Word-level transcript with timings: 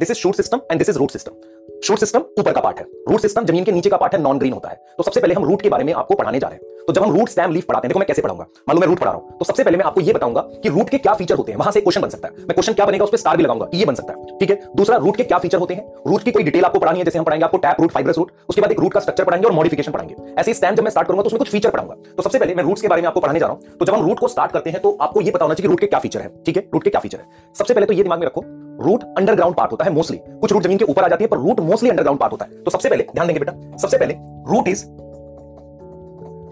This 0.00 0.10
is 0.10 0.18
shoot 0.18 0.34
system 0.34 0.60
and 0.70 0.78
this 0.78 0.88
is 0.88 0.98
root 0.98 1.10
system 1.10 1.80
shoot 1.84 1.98
system 1.98 2.24
ऊपर 2.38 2.52
का 2.52 2.60
part 2.60 2.78
है। 2.78 2.84
Root 3.10 3.20
system 3.20 3.44
ज़मीन 3.44 3.64
के 3.64 3.72
नीचे 3.72 3.90
का 3.90 3.96
पार्ट 3.96 4.14
है 4.14 4.20
नॉन 4.20 4.38
ग्रीन 4.38 4.52
होता 4.52 4.68
है। 4.68 4.76
तो 4.98 5.02
सबसे 5.02 5.20
पहले 5.20 5.34
हम 5.34 5.44
रूट 5.44 5.62
के 5.62 5.68
बारे 5.68 5.84
में 5.84 5.92
आपको 5.92 6.14
पढ़ाने 6.14 6.38
जा 6.38 6.48
रहे 6.48 6.58
हैं। 6.58 6.73
तो 6.88 6.92
जब 6.92 7.02
हम 7.02 7.12
रूट 7.12 7.28
स्टैम 7.28 7.52
लीफ 7.52 7.64
पढ़ाते 7.64 7.86
हैं, 7.86 7.90
देखो 7.90 7.98
मैं 7.98 8.06
कैसे 8.06 8.22
पढ़ाऊँगा। 8.22 8.46
मालूम 8.68 8.80
मैं 8.80 8.88
रूट 8.88 8.98
पढ़ा 8.98 9.10
रहा 9.10 9.20
हूँ 9.20 9.36
तो 9.38 9.44
सबसे 9.44 9.64
पहले 9.64 9.78
मैं 9.78 9.84
आपको 9.84 10.00
ये 10.00 10.12
बताऊँगा 10.12 10.40
कि 10.62 10.68
रूट 10.68 10.88
के 10.90 10.98
क्या 10.98 11.14
फीचर 11.14 11.34
होते 11.34 11.52
हैं। 11.52 11.58
वहाँ 11.58 11.72
से 11.72 11.80
क्वेश्चन 11.80 12.00
बन 12.00 12.08
सकता 12.08 12.28
है। 12.28 12.34
मैं 12.34 12.54
क्वेश्चन 12.54 12.72
क्या 12.72 12.86
बनेगा, 12.86 13.04
उस 13.04 13.10
पर 13.10 13.18
स्टार 13.18 13.36
भी 13.36 13.42
लगाऊँगा, 13.42 13.68
ये 13.74 13.84
बन 13.84 13.94
सकता 13.94 14.12
है। 14.12 14.38
ठीक 14.38 14.50
है? 14.50 14.60
दूसरा 14.76 14.96
रूट 14.96 15.16
के 15.16 15.24
क्या 15.24 15.38
फीचर 15.38 15.58
होते 15.58 15.74
हैं? 15.74 15.86
रूट 16.06 16.22
की 16.22 16.32
कोई 16.32 16.42
डिटेल 16.42 16.64
आपको 16.64 16.78
पढ़ानी 16.78 16.98
है, 16.98 17.04
जैसे 17.04 17.18
हम 17.18 17.24
पढ़ाएँगे 17.24 17.44
आपको 17.44 17.58
टैप 17.58 17.80
रूट 17.80 17.92
फाइब्रस 17.92 18.18
रूट 18.18 18.32
उसके 18.48 18.60
बाद 18.60 18.72
एक 18.72 18.80
रूट 18.80 18.92
का 18.92 19.00
स्ट्रक्चर 19.00 19.24
पढ़ाएँगे 19.24 19.48
और 19.48 19.54
मॉडिफिकेशन 19.54 19.92
पढ़ाएँगे। 19.92 20.40
ऐसे 20.40 20.54
स्टैम 20.54 20.74
जब 20.74 20.84
मैं 20.84 20.90
स्टार्ट 20.90 21.08
करूँगा 21.08 21.22
तो 21.22 21.26
उसमें 21.26 21.38
कुछ 21.38 21.50
फीचर 21.50 21.70
पढ़ाऊँगा। 21.70 21.94
तो 22.16 22.22
सबसे 22.22 22.38
पहले 22.38 22.54
मैं 22.54 22.64
रूट्स 22.64 22.82
के 22.82 22.88
बारे 22.88 23.02
में 23.02 23.08
आपको 23.08 23.20
पढ़ाने 23.20 23.40
जा 23.40 23.46
रहा 23.46 23.54
हूँ। 23.54 23.78
तो 23.78 23.84
जब 23.84 23.94
हम 23.94 24.06
रूट 24.06 24.18
को 24.18 24.28
स्टार्ट 24.28 24.52
करते 24.52 24.70
हैं 24.70 24.80
तो 24.82 24.96
आपको 25.00 25.20
ये 25.20 25.30
पता 25.30 25.44
होना 25.44 25.54
चाहिए 25.54 25.70
रूट 25.70 25.80
के 25.80 25.86
क्या 25.86 25.98
फीचर 25.98 26.20
है। 26.20 26.32
ठीक 26.46 26.56
है? 26.56 26.68
रूट 26.74 26.84
के 26.84 26.90
क्या 26.90 27.00
फीचर 27.00 27.18
है। 27.18 27.54
सबसे 27.54 27.74
पहले 27.74 27.86
तो 27.86 27.92
ये 27.92 28.02
दिमाग 28.02 28.18
में 28.18 28.26
रखो 28.26 28.44
रूट 28.80 29.02
अंडरग्राउंड 29.18 29.56
पार्ट 29.56 29.72
होता 29.72 29.84
है 29.84 29.92
मोस्टली 29.92 30.18
कुछ 30.40 30.52
रूट 30.52 30.62
ज़मीन 30.62 30.78
के 30.78 30.84
ऊपर 30.84 31.04
आ 31.04 31.08
जाती 31.08 31.24
है, 31.24 31.28
पर 31.28 31.38
रूट 31.38 31.60
मोस्टली 31.60 31.90
अंडरग्राउंड 31.90 32.20
पार्ट 32.20 32.32
होता 32.32 32.44
है। 32.44 32.62
तो 32.64 32.70
सबसे 32.70 32.88
पहले, 32.88 33.06
ध्यान 33.14 33.26
देंगे 33.26 33.40
बेटा, 33.40 33.76
सबसे 33.78 33.98
पहले 33.98 34.14
रूट 34.48 34.68
इज़ 34.68 34.84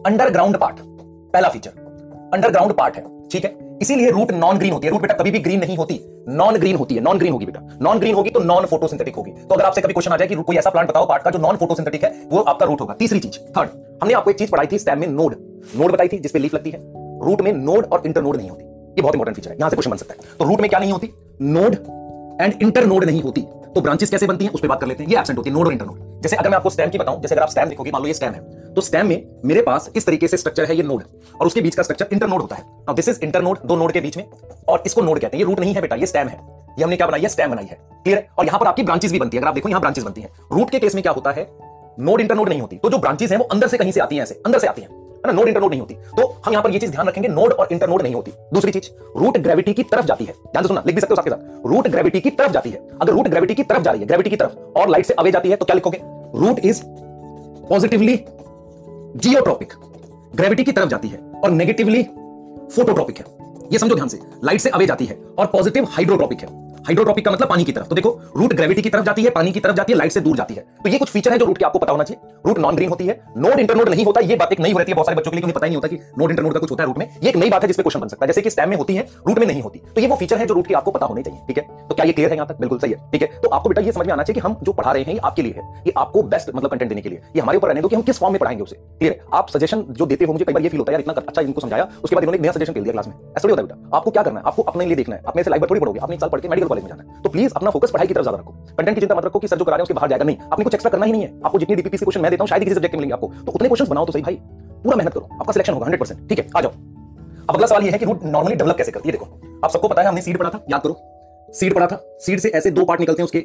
अंडरग्राउंड 0.06 0.56
पार्ट 0.56 0.77
पहला 1.33 1.48
फीचर 1.48 1.70
अंडरग्राउंड 2.34 2.73
पार्ट 2.73 2.97
है, 2.97 3.05
ठीक 3.29 3.45
है? 3.45 3.79
इसीलिए 3.83 4.11
रूट 4.11 4.30
नॉन 4.33 4.59
ग्रीन 4.59 4.73
होती 4.73 4.87
है। 4.87 4.91
रूट 4.91 5.01
बेटा 5.01 5.15
कभी 5.15 5.30
भी 5.30 5.38
ग्रीन 5.38 5.61
नहीं 5.61 5.77
होती। 5.77 5.98
नॉन 6.28 6.56
ग्रीन 6.56 6.77
होती 6.77 6.95
है। 6.95 7.01
नॉन 7.01 7.19
ग्रीन 7.19 7.33
होगी 7.33 7.47
बेटा। 7.47 7.61
नॉन 7.83 7.98
ग्रीन 7.98 8.15
होगी 8.15 8.30
तो 8.30 8.41
नॉन 8.41 8.66
फोटोसिंथेटिक 8.66 9.16
होगी। 9.16 9.30
तो 9.30 9.55
अगर 9.55 9.65
आपसे 9.65 9.80
कभी 9.80 9.92
क्वेश्चन 9.92 10.12
आ 10.12 10.16
जाए 10.16 10.28
कि 10.28 10.34
कोई 10.34 10.56
ऐसा 10.56 10.70
प्लांट 10.70 10.88
बताओ 10.88 11.06
पार्ट 11.06 11.23
का 11.23 11.30
जो 11.30 11.38
नॉन 11.38 11.56
फोटोसिंथेटिक 11.56 12.05
है, 12.05 12.11
वो 12.30 12.41
आपका 12.41 12.66
रूट 12.66 12.80
होगा। 12.80 12.95
तीसरी 12.95 13.19
चीज़ 13.19 13.38
थर्ड 13.51 13.69
हमने 14.02 14.15
आपको 14.15 14.30
एक 14.30 14.38
चीज़ 14.38 14.51
पढ़ाई 14.51 14.66
थी 14.73 14.78
स्टैम 14.78 15.01
में 15.01 15.06
नोड 15.06 15.37
नोड 15.77 15.92
बताई 15.92 16.09
थी, 16.09 16.19
जिसपे 16.19 16.39
लीफ 16.39 16.55
लगती 16.55 16.70
है। 16.70 16.81
रूट 17.27 17.41
में 17.41 17.53
नोड 17.53 17.87
और 17.87 18.03
इंटर 18.06 18.22
नोड 18.22 18.37
नहीं 18.37 18.50
होती। 18.50 18.64
ये 18.64 19.03
बहुत 19.03 19.14
इंपॉर्टेंट 19.14 19.37
फीचर 19.37 19.50
है। 19.50 19.56
यहाँ 19.56 19.70
से 19.70 19.77
क्वेश्चन 19.77 19.91
बन 19.91 19.97
सकता 19.97 20.14
है। 20.14 20.37
तो 20.39 20.44
रूट 20.44 20.61
में 20.61 20.69
क्या 20.70 20.78
नहीं 20.78 20.92
होती? 20.92 21.12
नोड 21.42 21.77
एंड 22.41 22.62
इंटर 22.62 22.87
नोड 22.87 23.05
नहीं 23.05 23.22
होती। 23.22 23.47
तो 23.75 23.81
ब्रांचेस 23.81 24.11
कैसे 24.11 24.27
बनती 24.27 24.44
है, 24.44 24.50
उस 24.50 24.61
पर 24.61 24.69
बात 24.69 24.81
कर 24.81 24.87
लेते 24.87 25.05
हैं। 25.05 25.11
ये 25.11 25.19
एब्सेंट 25.19 25.39
होती 25.39 25.50
है 25.50 25.56
नोड 25.56 25.66
और 25.66 25.72
इंटर 25.72 25.87
नोड 25.87 26.20
जैसे 26.22 26.37
अगर 26.37 26.48
मैं 26.48 26.56
आपको 26.56 26.70
स्टैम 26.70 26.91
की 26.91 26.98
बताऊँ, 26.98 27.20
जैसे 27.20 27.34
अगर 27.34 27.42
आप 27.42 27.48
स्टैम 27.48 27.69
देखोगे, 27.69 27.91
मान 27.91 28.03
लो 28.03 28.09
ये 28.09 28.14
स्टैम 28.14 28.33
है। 28.33 28.41
तो 28.77 28.81
स्टैम 28.81 29.06
में 29.06 29.27
मेरे 29.45 29.62
पास 29.62 29.91
इस 29.97 30.06
तरीके 30.06 30.28
से 30.28 30.37
स्ट्रक्चर 30.37 30.65
है, 30.65 30.77
ये 30.77 30.83
नोड 30.83 31.03
और 31.41 31.47
उसके 31.47 31.61
बीच 31.61 31.75
का 31.75 31.83
स्ट्रक्चर 31.83 32.06
इंटर 32.12 32.28
नोड 32.28 32.41
होता 32.41 32.56
है। 32.56 32.62
Now 32.67 32.95
this 32.95 33.09
is 33.09 33.20
inter 33.23 33.42
node 33.42 33.59
दो 33.67 33.77
नोड 33.77 33.92
के 33.92 34.01
बीच 34.01 34.17
में। 34.17 34.25
और 34.69 34.83
इसको 34.87 35.03
नोड 35.03 35.19
कहते 35.19 35.37
हैं। 35.37 35.45
ये 35.45 35.48
रूट 35.48 35.61
नहीं 35.61 35.75
है 35.75 35.81
बेटा, 35.81 35.97
ये 35.97 36.06
स्टैम 36.06 36.28
है। 36.28 36.41
ये 36.78 36.84
हमने 36.84 36.97
क्या 36.97 37.06
बनाई 37.06 37.20
है? 37.20 37.28
स्टैम 37.28 37.50
बनाई 37.50 37.65
है। 37.65 37.78
क्लियर 37.93 38.19
है 38.19 38.28
और 38.39 38.47
यहाँ 38.47 38.61
पर 38.61 38.67
आपकी 38.67 38.83
ब्रांचेस 38.83 39.12
भी 39.12 39.19
बनती 39.19 39.37
है। 39.37 39.41
अगर 39.41 39.48
आप 39.48 39.55
देखो, 39.55 39.69
यहाँ 39.69 39.81
ब्रांचेस 39.81 40.05
बनती 40.05 40.20
है। 40.20 40.28
रूट 40.53 40.70
के 40.70 40.78
केस 40.78 40.95
में 40.95 41.03
क्या 41.03 41.12
होता 41.12 41.31
है? 41.31 41.48
नोड 42.00 42.20
इंटर 42.20 42.34
नोड 42.34 42.48
नहीं 42.48 42.61
होती। 42.61 42.77
तो 42.77 42.91
जो 42.91 42.98
ब्रांचेस 42.98 43.31
हैं, 43.31 43.39
वो 43.39 43.45
अंदर 43.45 43.69
से 43.69 43.78
कहीं 43.78 43.93
से 43.93 44.00
आती 44.00 44.17
हैं, 44.17 44.23
ऐसे। 44.23 44.43
अंदर 44.47 44.59
से 44.59 44.67
आती 44.67 44.83
है। 44.83 44.89
ना? 44.93 45.33
नोड 45.33 45.48
इंटर 45.48 45.61
नोड 45.61 45.70
नहीं 45.70 45.81
होती। 45.81 45.95
तो 45.95 46.43
हम 46.47 46.53
यहाँ 46.53 46.65
पर 46.65 46.70
ये 46.70 46.78
चीज़ 46.78 46.91
ध्यान 46.91 47.09
रखेंगे। 47.09 47.28
नोड 47.28 47.53
और 47.53 47.69
इंटर 47.73 47.89
नोड 47.89 48.03
नहीं 48.03 48.15
होती। 48.15 48.33
दूसरी 48.55 48.73
चीज़ 48.73 48.91
रूट 49.19 49.39
ग्रेविटी 49.39 49.73
की 49.75 49.83
तरफ़ 49.83 50.06
जाती 50.06 50.25
है। 50.25 50.33
ध्यान 50.33 50.62
से 50.62 50.69
सुनना। 50.69 50.83
लिख 50.87 50.95
भी 50.95 51.00
सकते 51.00 51.15
हो 51.15 51.17
साथ 51.17 51.25
के 51.25 51.31
साथ। 51.31 51.67
रूट 51.67 51.89
ग्रेविटी 51.89 52.20
की 52.20 52.31
तरफ़ 52.31 52.53
जाती 52.53 52.70
है। 52.70 52.89
अगर 53.03 53.12
रूट 53.12 53.28
ग्रेविटी 53.28 53.55
की 53.55 53.62
तरफ़ 53.62 53.83
जा 53.83 53.91
रही 53.91 54.00
है 54.00 54.06
ग्रेविटी 54.06 54.31
की 54.31 54.37
तरफ़, 54.37 54.78
और 54.78 54.89
लाइट 54.89 55.06
से 55.06 55.15
अवे 55.15 55.31
जाती 55.31 55.50
है 55.50 55.56
तो 55.56 55.65
क्या 55.65 55.75
लिखोगे? 55.75 56.00
Root 56.34 56.59
is 56.65 56.83
positively 57.69 58.25
geotropic. 59.16 59.72
Gravity 60.34 60.64
की 60.64 60.72
तरफ़ 60.72 60.88
जाती 60.88 61.08
है 61.08 61.18
और 61.18 61.50
नेगेटिवली 61.50 62.02
फोटोट्रॉपिक 62.77 63.19
है। 63.19 63.24
ये 63.72 63.78
समझो 63.78 63.94
ध्यान 63.94 64.08
से 64.08 64.20
लाइट 64.44 64.60
से 64.60 64.69
अवे 64.69 64.86
जाती 64.86 65.04
है 65.04 65.19
और 65.38 65.46
पॉजिटिव 65.46 65.84
हाइड्रोट्रॉपिक 65.84 66.41
है। 66.41 66.72
हाइड्रोट्रॉपिक 66.83 67.25
का 67.25 67.30
मतलब 67.30 67.48
पानी 67.48 67.64
की 67.64 67.72
तरफ़। 67.72 67.86
तो 67.86 67.94
देखो 67.94 68.20
रूट 68.36 68.55
ग्रेविटी 68.55 68.83
की 68.83 68.91
तरफ़ 68.91 69.05
जाती 69.05 69.22
है, 69.22 69.30
पानी 69.30 69.52
की 69.52 69.61
तरफ़ 69.61 69.77
जाती 69.77 69.92
है 69.92 69.98
लाइट 69.98 70.12
से 70.12 70.20
दूर 70.20 70.36
जाती 70.36 70.55
है। 70.55 70.61
तो 70.61 70.88
ये 70.88 70.98
कुछ 70.98 71.08
फीचर 71.08 71.33
है 71.33 71.38
जो 71.38 71.44
रूट 71.44 71.58
के 71.58 71.64
आपको 71.64 71.78
पता 71.78 71.92
होना 71.92 72.05
चाहिए। 72.05 72.30
रूट 72.47 72.58
नॉन 72.58 72.77
ग्रीन 72.77 72.91
होती 72.91 73.06
है 73.06 73.20
नोड 73.36 73.61
इंटरनोड 73.61 73.88
नहीं 73.88 74.05
होता, 74.05 74.20
ये 74.20 74.36
बात 74.36 74.52
एक 74.52 74.61
नई 74.61 74.72
हो 74.72 74.78
रहती 74.78 74.91
है 74.91 74.94
बहुत 74.94 75.06
सारे 75.06 75.16
बच्चों 75.16 75.30
के 75.30 75.36
लिए 75.36 75.42
उन्हें 75.42 75.55
पता 75.55 75.66
ही 75.66 75.70
नहीं 75.70 75.77
होता 75.77 75.88
कि 75.88 75.98
नोड 76.19 76.30
इंटरनोड 76.30 76.53
का 76.53 76.60
कुछ 76.60 76.70
होता 76.70 76.83
है 76.83 76.86
रूट 76.86 76.98
में। 76.98 77.06
ये 77.22 77.28
एक 77.28 77.36
नई 77.36 77.50
बात 77.50 77.62
है 77.62 77.69
जिसपे 77.69 77.83
क्वेश्चन 77.83 78.00
बन 78.00 78.08
सकता 78.08 78.25
है। 78.25 78.28
जैसे 78.28 78.42
कि 78.42 78.50
स्टैम 78.50 78.69
में 78.69 78.77
होती 78.77 78.94
है 78.94 79.06
रूट 79.28 79.38
में 79.38 79.47
नहीं 79.47 79.62
होती। 79.62 79.83
तो 79.94 80.00
ये 80.00 80.06
वो 80.06 80.16
फीचर 80.16 80.38
है 80.38 80.47
जो 80.47 80.54
रूट 80.54 80.66
की 80.66 80.75
आपको 80.75 80.91
पता 80.91 81.06
होने 81.06 81.22
चाहिए, 81.22 81.41
ठीक 81.47 81.59
है? 81.59 81.87
तो 81.88 81.94
क्या 81.94 82.04
ये 82.04 82.12
क्लियर 82.12 82.31
है 82.31 82.37
यहाँ 82.37 82.48
तक? 82.48 82.60
बिल्कुल 82.60 82.78
सही 82.78 82.93
है, 82.93 83.10
ठीक 83.12 83.22
है? 83.22 83.28
तो 83.43 83.49
आपको 83.49 83.69
बेटा 83.69 83.82
ये 83.82 83.93
समझ 83.93 84.06
में 84.06 84.12
आना 84.12 84.22
चाहिए 84.22 84.41
कि 84.41 84.47
हम 84.49 84.56
जो 84.62 84.72
पढ़ा 84.72 84.93
रहे 84.93 85.03
हैं 85.03 85.19
आपके 85.25 85.43
लिए 85.43 85.53
है। 85.53 85.82
ये 85.87 85.93
आपको 85.97 86.22
बेस्ट 86.22 86.50
मतलब 86.54 86.70
कंटेंट 86.70 86.88
देने 86.88 87.00
के 87.00 87.09
लिए। 87.09 87.19
ये 87.37 87.43
हमारे 87.43 87.59
ऊपर 87.59 87.69
रहने 87.69 87.81
दो 87.81 87.88
कि 87.88 87.97
हम 87.97 88.03
किस 88.03 88.19
फॉर्म 88.19 88.32
में 88.32 88.41
पढ़ाएँगे 88.41 88.62
उसे 88.62 88.76
क्लियर 88.76 89.20
आप 89.32 89.49
सजेशन 89.49 89.84
जो 89.91 90.06
देते 90.06 90.25
हो 90.25 90.32
मुझे 90.32 90.44
कई 90.44 90.53
बार 90.53 90.62
ये 90.62 90.69
फील 90.69 90.78
होता 90.78 90.93
है 90.93 90.99
इतना 90.99 91.12
अच्छा 91.12 91.43
इनको 91.43 91.60
समझाया, 91.60 91.88
उसके 92.04 92.16
बाद 92.16 92.25
इन्होंने 92.25 92.43
नया 92.43 92.53
सजेशन 92.53 92.72
दिया 92.72 92.93
क्लास 92.93 93.09
में। 93.09 93.14
ऐसा 93.14 93.49
होता 93.49 93.62
है 93.62 93.69
बेटा। 93.69 93.97
आपको 93.97 94.10
क्या 94.10 94.22
करना 94.22 94.41
है? 94.41 94.47
आपको 94.47 94.62
अपने 94.62 94.87
लिए 94.87 94.97
देखना 94.97 95.16
है। 95.16 95.22
अपने 95.26 95.43
से 95.43 95.50
लाइफ 95.50 95.70
थोड़ी 95.70 95.99
आपने 95.99 96.16
साल 96.16 96.28
पढ़ 96.28 96.41
के 96.41 96.49
मेडिकल 96.49 96.69
कॉलेज 96.72 96.84
में 96.84 96.91
जाना 96.91 97.03
है। 97.03 97.22
तो 97.22 97.31
प्लीज़ 97.31 97.53
अपना 97.56 97.71
फोकस 97.71 97.91
पढ़ाई 97.91 98.06
की 98.06 98.15
तरफ़ 98.15 98.25
ज़्यादा 98.25 98.38
रखो। 98.38 98.53
कंटेंट 98.77 98.94
की 98.94 99.00
चिंता 99.00 99.15
मत 99.15 99.25
रखो 99.25 99.38
कि 99.38 99.49
सर 99.49 99.56
जो 99.56 99.65
करा 99.65 99.77
रहे 99.77 99.81
हैं 99.81 99.84
उसके 99.84 99.94
बाहर 99.94 100.09
जाएगा 100.09 100.25
नहीं। 100.25 100.37
आपने 100.53 100.65
कुछ 100.65 100.75
एक्स्ट्रा 100.75 100.91
करना 100.91 101.06
ही 101.06 101.12
नहीं 101.12 101.22
है। 101.22 101.33
आपको 101.44 101.59
जितनी 101.59 101.77
डीपीपीसी 101.77 102.05
क्वेश्चन 102.05 102.21
मैं 102.21 102.31
देता 102.31 102.43
हूँ, 102.43 102.49
शायद 102.49 102.65
किसी 102.65 102.75
सब्जेक्ट 102.75 102.94
मिलेंगे 102.97 103.15
आपको। 103.15 103.28
तो 103.47 103.53
उतने 103.53 103.69
क्वेश्चन 103.69 103.88
बनाओ 103.88 104.06
तो 104.06 104.12
सही। 104.12 104.22
भाई, 104.22 104.34
पूरा 104.84 104.97
मेहनत 104.97 105.15
करो। 105.15 105.28
आपका 105.32 105.53
सिलेक्शन 105.53 105.72
होगा 105.72 105.87
100% 105.87 106.28
ठीक 106.28 106.38
है, 106.38 106.47
आ 106.56 106.61
जाओ। 106.61 106.71
अब 106.71 107.55
अगला 107.55 107.66
सवाल 107.66 107.84
ये 107.84 107.91
है 107.91 107.99
कि 107.99 108.05
रूट 108.05 108.25
नॉर्मली 108.25 108.55
डेवलप 108.55 108.77
कैसे 108.77 108.93
करती 108.93 109.09
है? 109.09 109.12
देखो, 109.12 109.27
आप 109.65 109.71
सबको 109.71 109.88
पता 109.88 110.03
है, 110.03 110.09
हमने 110.09 110.22
सीड 110.22 110.38
पढ़ा 110.38 110.50
था, 110.50 110.65
याद 110.71 110.82
करो। 110.82 110.97
सीड 111.55 111.75
पढ़ा 111.75 111.87
था। 111.87 112.00
सीड 112.21 112.41
से 112.41 112.49
ऐसे 112.50 112.71
दो 112.71 112.84
पार्ट 112.84 113.00
निकलते 113.00 113.22
हैं 113.22 113.25
उसके, 113.25 113.44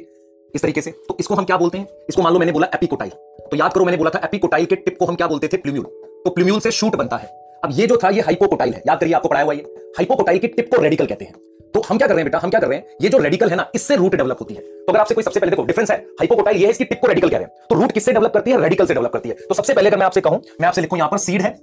इस 0.54 0.62
तरीके 0.62 0.80
से। 0.80 0.90
तो 1.08 1.16
इसको 1.20 1.34
हम 1.34 1.44
क्या 1.44 1.56
बोलते 1.56 1.78
हैं? 1.78 1.86
इसको 2.08 2.22
मान 2.22 2.32
लो 2.32 2.38
मैंने 2.38 2.52
बोला 2.52 2.68
एपिकोटाइल 2.74 3.12
तो 3.50 3.56
याद 3.56 3.72
करो, 3.72 3.84
मैंने 3.84 3.98
बोला 3.98 4.10
था 4.10 4.20
एपिकोटाइल 4.24 4.66
के 4.66 4.76
टिप 4.76 4.96
को 4.98 5.06
हम 5.06 5.14
क्या 5.14 5.26
बोलते 5.26 5.48
थे? 5.48 5.56
प्लूम्यूल 5.56 5.84
तो 6.24 6.30
प्लूम्यूल 6.30 6.60
से 6.60 6.70
शूट 6.70 6.96
बनता 6.96 7.16
है। 7.16 7.28
अब 7.64 7.70
ये 7.72 7.86
जो 7.86 7.96
था, 7.96 8.08
ये 8.08 8.20
हाइपोकोटाइल 8.20 8.74
है। 8.74 8.82
याद 8.88 8.98
करिए, 9.00 9.14
आपको 9.14 9.28
पढ़ाया 9.28 9.44
हुआ 9.44 9.54
ये। 9.54 9.92
हाइपोकोटाइल 9.98 10.38
के 10.38 10.46
टिप 10.46 10.74
को 10.74 10.80
रेडिकल 10.82 11.06
कहते 11.06 11.24
हैं। 11.24 11.34
तो 11.74 11.82
हम 11.88 11.98
क्या 11.98 12.06
कर 12.06 12.14
रहे 12.14 12.22
हैं 12.22 12.30
बेटा? 12.30 12.38
हम 12.38 12.50
क्या 12.50 12.60
कर 12.60 12.68
रहे 12.68 12.78
हैं? 12.78 12.86
ये 13.02 13.08
जो 13.08 13.18
रेडिकल 13.18 13.50
है 13.50 13.56
ना, 13.56 13.66
इससे 13.74 13.96
रूट 13.96 14.14
डेवलप 14.14 14.36
होती 14.40 14.54
है। 14.54 14.60
तो 14.60 14.92
अगर 14.92 15.00
आपसे 15.00 15.14
कोई 15.14 15.24
सबसे 15.24 15.40
पहले 15.40 15.50
देखो 15.50 15.64
डिफरेंस 15.64 15.90
है 15.90 15.96
हाइपोकोटाइल 15.96 16.56
ये 16.56 16.64
है 16.64 16.70
इसकी 16.70 16.84
टिप 16.84 17.00
को 17.00 17.06
रेडिकल 17.06 17.28
कह 17.28 17.36
रहे 17.36 17.44
हैं। 17.44 17.66
तो 17.70 17.74
रूट 17.74 17.92
किससे 17.92 18.12
डेवलप 18.12 18.32
करती 18.32 18.50
है? 18.50 18.60
रेडिकल 18.62 18.86
से 18.86 18.94
डेवलप 18.94 19.12
करती 19.12 19.28
है। 19.28 19.34
तो 19.48 19.54
सबसे 19.54 19.74
पहले 19.74 19.88
अगर 19.88 19.98
मैं 19.98 20.06
आपसे 20.06 20.20
कहूँ, 20.20 20.40
मैं 20.60 20.68
आपसे 20.68 20.80
लिखूं 20.80 20.98
यहाँ 20.98 21.10
पर 21.10 21.18
सीड 21.18 21.42
है। 21.42 21.54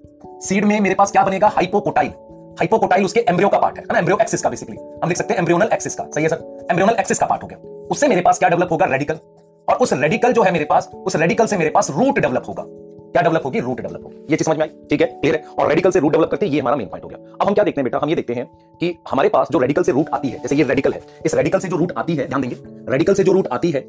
सीड 0.42 0.66
में 0.66 0.80
मेरे 0.80 0.96
पास 0.96 1.12
क्या 1.12 1.24
बनेगा? 1.24 1.48
हाइपोकोटाइल 1.48 2.12
हाइपोकोटाइल 2.60 3.06
उसके 3.06 3.20
एम्ब्रियो 3.20 3.50
का 3.50 3.58
पार्ट 3.60 3.78
है। 3.78 3.84
ना? 3.84 3.98
एम्ब्रियो 4.00 4.18
एक्सिस 4.22 4.42
का 4.42 4.50
बेसिकली 4.50 4.78
हम 5.04 5.10
लिख 5.10 5.18
सकते 5.18 5.34
हैं 5.34 5.40
एम्ब्रियोनल 5.40 5.70
एक्सिस 5.74 5.96
का। 5.96 6.04
सही 6.06 6.24
है 6.24 6.30
सर 6.30 6.68
एम्ब्रियोनल 6.70 6.96
एक्सिस 7.00 7.20
का 7.20 7.26
पार्ट 7.26 7.44
हो 7.44 7.48
गया। 7.48 7.88
उससे 7.92 8.08
मेरे 8.08 8.22
पास 8.22 8.40
क्या 8.40 8.50
डेवलप 8.50 8.72
होगा? 8.72 8.86
रेडिकल 8.86 9.20
और 9.68 9.76
उस 9.76 9.94
रेडिकल 9.94 10.34
जो 10.34 10.44
है 10.44 10.52
मेरे 10.52 10.66
पास, 10.66 10.90
उस 10.96 11.16
रेडिकल 11.16 11.46
से 11.46 11.58
मेरे 11.58 11.70
पास 11.70 11.90
रूट 11.92 12.20
डेवलप 12.20 12.44
होगा। 12.48 12.64
क्या 13.16 13.22
डेवलप 13.22 13.42
होगी? 13.46 13.59
रूट 13.59 13.81
डेवलप 13.81 14.03
होगी। 14.03 14.16
ये 14.30 14.36
चीज़ 14.36 14.46
समझ 14.46 14.58
में 14.58 14.64
आई? 14.64 14.70
ठीक 14.90 15.02
है? 15.02 15.08
क्लियर 15.08 15.36
है? 15.36 15.44
और 15.59 15.70
रेडिकल 15.70 15.92
से 15.92 16.00
रूट 16.00 16.12
डेवलप 16.12 16.30
करते 16.30 16.46
हैं 16.46 16.53
ये 16.53 16.59
हमारा 16.59 16.76
मेन 16.76 16.88
पॉइंट 16.88 17.03
हो 17.03 17.09
गया। 17.09 17.36
अब 17.42 17.48
हम 17.48 17.53
क्या 17.53 17.64
देखते 17.64 17.81
हैं 17.81 17.84
बेटा? 17.84 18.00
हम 18.03 18.09
ये 18.09 18.16
देखते 18.16 18.34
हैं 18.34 18.46
कि 18.80 18.98
हमारे 19.12 19.30
पास 19.30 19.48
जो 19.52 19.59
रेडिकल 19.59 19.84
से 19.84 19.92
रूट 19.92 20.09
आती 20.14 20.30
है, 20.30 20.40
जैसे 20.40 20.56
ये 20.56 20.64
रेडिकल 20.64 20.94
है, 20.94 21.02
इस 21.25 21.36
रेडिकल 21.36 21.59
से 21.59 21.68
जो 21.68 21.78
रूट 21.78 21.94
आती 21.98 22.16
है, 22.16 22.28
ध्यान 22.28 22.42
देंगे 22.42 22.56
रेडिकल 22.92 23.14
से 23.14 23.24
जो 23.24 23.31
रूट 23.31 23.48
आती 23.48 23.72
है, 23.72 23.81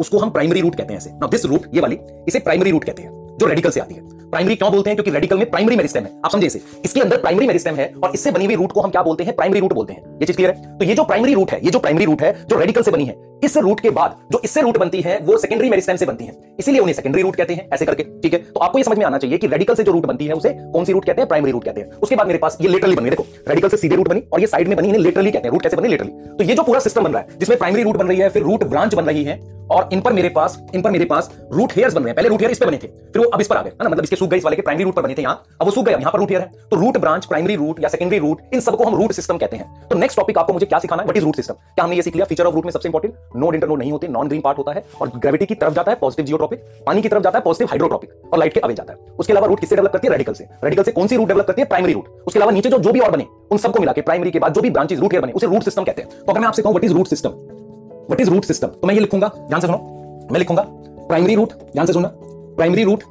उसको 0.00 0.18
हम 0.18 0.30
प्राइमरी 0.30 0.60
रूट 0.60 0.74
कहते 0.74 0.92
हैं 0.92 1.00
ऐसे। 1.00 1.10
दिस 1.28 1.44
रूट 1.44 1.66
ये 1.74 1.80
वाली, 1.80 1.98
इसे 2.28 2.38
प्राइमरी 2.38 2.70
रूट 2.70 2.84
कहते 2.84 3.02
हैं, 3.02 3.36
जो 3.40 3.46
रेडिकल 3.46 3.70
से 3.70 3.80
आती 3.80 3.94
है। 3.94 4.30
प्राइमरी 4.30 4.54
क्यों 4.54 4.72
बोलते 4.72 4.90
हैं? 4.90 4.96
क्योंकि 4.96 5.10
रेडिकल 5.10 5.38
में 5.38 5.50
प्राइमरी 5.50 5.76
मेरिस्टेम 5.76 6.04
है। 6.04 6.20
आप 6.24 6.30
समझे 6.30 6.46
इसे। 6.46 6.60
इसके 6.84 7.00
अंदर 7.00 7.16
प्राइमरी 7.16 7.46
मेरिस्टेम 7.46 7.74
है, 7.74 7.94
और 8.04 8.12
इससे 8.14 8.30
बनी 8.30 8.44
हुई 8.44 8.54
रूट 8.54 8.72
को 8.72 8.80
हम 8.80 8.90
क्या 8.90 9.02
बोलते 9.02 9.24
हैं? 9.24 9.36
प्राइमरी 9.36 9.60
रूट 9.60 9.72
बोलते 9.72 9.92
हैं। 9.92 10.18
ये 10.18 10.26
चीज़ 10.26 10.36
क्लियर 10.36 10.54
है? 10.54 10.78
तो 10.78 10.84
ये 10.84 10.94
जो 10.94 11.04
प्राइमरी 11.04 11.34
रूट 11.34 11.50
है, 11.50 11.64
ये 11.64 11.70
जो 11.70 11.78
प्राइमरी 11.78 12.04
रूट 12.04 12.22
है, 12.22 12.46
जो 12.46 12.58
रेडिकल 12.58 12.82
से 12.82 12.90
बनी 12.90 13.04
है 13.04 13.31
इस 13.42 13.56
रूट 13.56 13.80
के 13.80 13.90
बाद 13.90 14.16
जो 14.32 14.40
इससे 14.44 14.60
रूट 14.60 14.76
बनती 14.78 15.00
है, 15.00 15.18
वो 15.18 15.36
सेकेंडरी 15.38 15.70
मेरिस्टेम 15.70 15.96
से 15.96 16.06
बनती 16.06 16.24
है। 16.24 16.34
इसीलिए 16.58 16.80
उन्हें 16.80 16.94
सेकेंडरी 16.94 17.22
रूट 17.22 17.36
कहते 17.36 17.54
हैं, 17.54 17.68
ऐसे 17.72 17.86
करके, 17.86 18.02
ठीक 18.22 18.32
है? 18.32 18.38
तो 18.44 18.60
आपको 18.60 18.78
ये 18.78 18.84
समझ 18.84 18.98
में 18.98 19.04
आना 19.06 19.18
चाहिए 19.18 19.38
कि 19.38 19.46
रेडिकल 19.46 19.74
से 19.74 19.82
जो 19.82 19.92
रूट 19.92 20.06
बनती 20.06 20.26
है, 20.26 20.34
उसे 20.34 20.50
कौन 20.72 20.84
सी 20.84 20.92
रूट 20.92 21.04
कहते 21.04 21.20
हैं? 21.20 21.28
प्राइमरी 21.28 21.52
रूट 21.52 21.64
कहते 21.64 21.80
हैं। 21.80 21.90
उसके 21.92 22.16
बाद 22.16 22.26
मेरे 22.26 22.38
पास 22.38 22.58
ये 22.60 22.68
लेटरली 22.68 22.96
बनी, 22.96 23.10
देखो 23.10 23.26
रेडिकल 23.48 23.68
से 23.68 23.76
सीधे 23.76 23.96
रूट 23.96 24.08
बनी 24.08 24.22
और 24.32 24.40
ये 24.40 24.46
साइड 24.46 24.68
में 24.68 24.76
बनी, 24.76 24.88
इन्हें 24.88 25.02
लेटरली 25.02 25.30
कहते 25.30 25.48
हैं। 25.48 25.52
रूट 25.52 25.62
कैसे 25.62 25.76
बनी? 25.76 25.88
लेटरली 25.88 26.36
तो 26.38 26.44
ये 26.44 26.54
जो 26.54 26.62
पूरा 26.62 26.80
सिस्टम 26.80 27.04
बन 27.04 27.12
रहा 27.12 27.22
है, 27.22 27.38
जिसमें 27.38 27.58
प्राइमरी 27.58 27.82
रूट 27.82 27.96
बन 27.96 28.06
रही 28.06 28.18
है, 28.18 28.28
फिर 28.28 28.42
रूट 28.42 28.64
ब्रांच 28.64 28.94
बन 28.94 29.04
रही 29.04 29.24
है, 29.24 29.40
और 29.70 29.88
इन 29.92 30.00
पर 30.00 30.12
मेरे 30.12 30.28
पास, 30.28 30.58
इन 30.74 30.82
पर 30.82 30.90
मेरे 30.90 31.04
पास 31.04 31.30
रूट 31.52 31.72
हेयर्स 31.72 31.94
बन 31.94 32.02
रहे 32.02 32.08
हैं। 32.08 32.16
पहले 32.16 32.28
रूट 32.28 32.40
हेयर 32.40 32.50
इस 32.50 32.58
पे 32.58 32.66
बने 32.66 32.76
थे, 32.76 32.86
फिर 32.86 33.22
वो 33.22 33.28
अब 33.28 33.40
इस 33.40 33.46
पर 33.46 33.56
आ 33.56 33.62
गए, 33.62 33.70
है 33.70 33.84
ना? 33.84 33.88
मतलब 33.88 34.04
इसके 34.04 34.16
सूख 34.16 34.30
गए 34.30 34.36
इस 34.36 34.44
वाले 34.44 34.56
के 34.56 34.62
प्राइमरी 34.62 34.84
रूट 34.84 34.94
पर 34.94 35.02
बने 35.02 35.14
थे 35.14 35.22
यहाँ, 35.22 35.42
अब 35.60 35.66
वो 35.66 35.72
सूख 35.72 35.86
गए 35.86 35.92
यहाँ 35.92 36.12
पर 36.12 36.18
रूट 36.18 36.30
हेयर 36.30 36.42
है। 36.42 36.68
तो 36.70 36.76
रूट 36.76 36.98
ब्रांच 36.98 37.26
प्राइमरी 37.26 37.56
रूट 37.56 37.82
या 37.82 37.88
सेकेंडरी 37.88 38.18
रूट 38.18 38.40
इन 38.54 38.60
सबको 38.60 38.84
हम 38.84 38.94
रूट 38.94 39.12
सिस्टम 39.12 39.38
कहते 39.38 39.56
हैं। 39.56 39.88
तो 39.88 39.98
नेक्स्ट 39.98 40.18
टॉपिक 40.18 40.38
आपको 40.38 40.52
मुझे 40.52 40.66
क्या 40.66 40.78
सिखाना 40.78 41.02
है? 41.02 41.08
वट 41.08 41.16
इज़ 41.16 41.24
रूट 41.24 41.36
सिस्टम 41.36 41.54
क्या 41.54 41.84
हमने 41.84 41.96
ये 41.96 42.02
सीख 42.02 42.14
लिया? 42.14 42.24
फीचर 42.24 42.44
ऑफ़ 42.44 42.54
रूट 42.54 42.64
में 42.64 42.72
सबसे 42.72 42.88
इंपॉर्टेंट 42.88 43.14
नोड 43.36 43.54
इंटर 43.54 43.68
नोड 43.68 43.78
नहीं 43.78 43.92
होते 43.92 44.08
नॉन 44.08 44.28
ग्रीन 44.28 44.40
पार्ट 44.40 44.58
होता 44.58 44.72
है 44.72 44.84
और 45.00 45.10
ग्रेविटी 45.16 45.46
की 45.46 45.54
तरफ़ 45.54 45.74
जाता 45.74 45.90
है 45.90 45.96
पॉजिटिव 46.00 46.26
जियोट्रॉपिक 46.26 46.60
पानी 46.86 47.02
की 47.02 47.08
तरफ़ 47.08 47.22
जाता 47.22 47.38
है 47.38 47.44
पॉजिटिव 47.44 47.68
हाइड्रोट्रॉपिक 47.68 48.32
और 48.32 48.38
लाइट 48.38 48.54
के 48.54 48.60
अवे 48.60 48.74
जाता 48.74 48.92
है। 48.92 48.98
उसके 49.18 49.32
अलावा 49.32 49.46
रूट 49.46 49.60
किससे 49.60 49.76
डेवलप 49.76 49.92
करती 49.92 50.06
है? 50.06 50.12
रेडिकल 50.12 50.32
से। 50.32 50.44
रेडिकल 50.64 50.82
से 50.82 50.92
कौन 50.92 51.06
सी 51.06 51.16
रूट 51.16 51.28
डेवलप 51.28 51.46
करती 51.46 51.62
है? 51.62 51.68
प्राइमरी 51.68 51.92
रूट 51.92 52.08
उसके 52.26 52.38
अलावा 52.38 52.52
नीचे 52.52 52.70
जो 52.70 52.78
जो 52.78 52.92
भी 52.92 53.00
और 53.00 53.10
बने, 53.10 53.26
उन 53.50 53.58
सबको 53.58 53.80
मिला 53.80 53.92
के 53.92 54.00
प्राइमरी 54.02 54.30
के 54.30 54.38
बाद 54.38 54.54
जो 54.54 54.60
भी 54.60 54.70
ब्रांचेस 54.70 54.98
रूट 54.98 55.12
हेयर 55.12 55.22
बने, 55.22 55.32
उसे 55.32 55.46
रूट 55.46 55.62
सिस्टम 55.62 55.84
कहते 55.84 56.02
हैं। 56.02 56.10
तो 56.10 56.32
अगर 56.32 56.40
मैं 56.40 56.48
आपसे 56.48 56.62
कहूँ 56.62 56.72
what 56.72 56.84
is 56.84 56.94
root 56.94 57.06
system 57.06 57.30
what 57.30 58.20
is 58.20 58.30
root 58.30 58.44
system 58.44 58.68
तो 58.68 58.86
मैं 58.86 58.94
ये 58.94 59.00
लिखूँगा, 59.00 59.28
ध्यान 59.38 59.60
से 59.60 59.66
सुनो। 59.66 60.28
मैं 60.32 60.38
लिखूँगा 60.38 60.62
प्राइमरी 61.08 61.34
रूट 61.34 61.52
ध्यान 61.72 61.86
से 61.86 61.92
सुनना। 61.92 62.10
प्राइमरी 62.56 62.84
रूट 62.84 63.04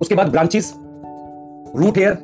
उसके 0.00 0.14
बाद 0.14 0.30
ब्रांचेस 0.30 0.72
रूट 1.76 1.98
हेयर 1.98 2.18